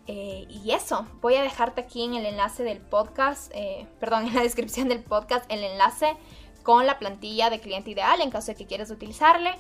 Eh, 0.06 0.46
y 0.48 0.70
eso, 0.70 1.08
voy 1.20 1.34
a 1.34 1.42
dejarte 1.42 1.80
aquí 1.80 2.04
en 2.04 2.14
el 2.14 2.24
enlace 2.24 2.62
del 2.62 2.78
podcast, 2.78 3.50
eh, 3.52 3.88
perdón, 3.98 4.26
en 4.28 4.34
la 4.36 4.42
descripción 4.42 4.88
del 4.88 5.02
podcast, 5.02 5.44
el 5.50 5.64
enlace 5.64 6.16
con 6.62 6.86
la 6.86 7.00
plantilla 7.00 7.50
de 7.50 7.58
cliente 7.58 7.90
ideal 7.90 8.20
en 8.20 8.30
caso 8.30 8.52
de 8.52 8.54
que 8.54 8.66
quieras 8.66 8.92
utilizarle. 8.92 9.50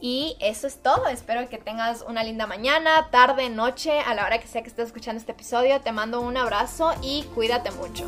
Y 0.00 0.36
eso 0.40 0.66
es 0.66 0.82
todo. 0.82 1.06
Espero 1.08 1.48
que 1.48 1.58
tengas 1.58 2.02
una 2.08 2.24
linda 2.24 2.46
mañana, 2.46 3.08
tarde, 3.10 3.50
noche, 3.50 4.00
a 4.00 4.14
la 4.14 4.24
hora 4.24 4.38
que 4.38 4.46
sea 4.46 4.62
que 4.62 4.68
estés 4.68 4.86
escuchando 4.86 5.20
este 5.20 5.32
episodio. 5.32 5.80
Te 5.80 5.92
mando 5.92 6.20
un 6.20 6.36
abrazo 6.36 6.92
y 7.02 7.24
cuídate 7.34 7.70
mucho. 7.72 8.06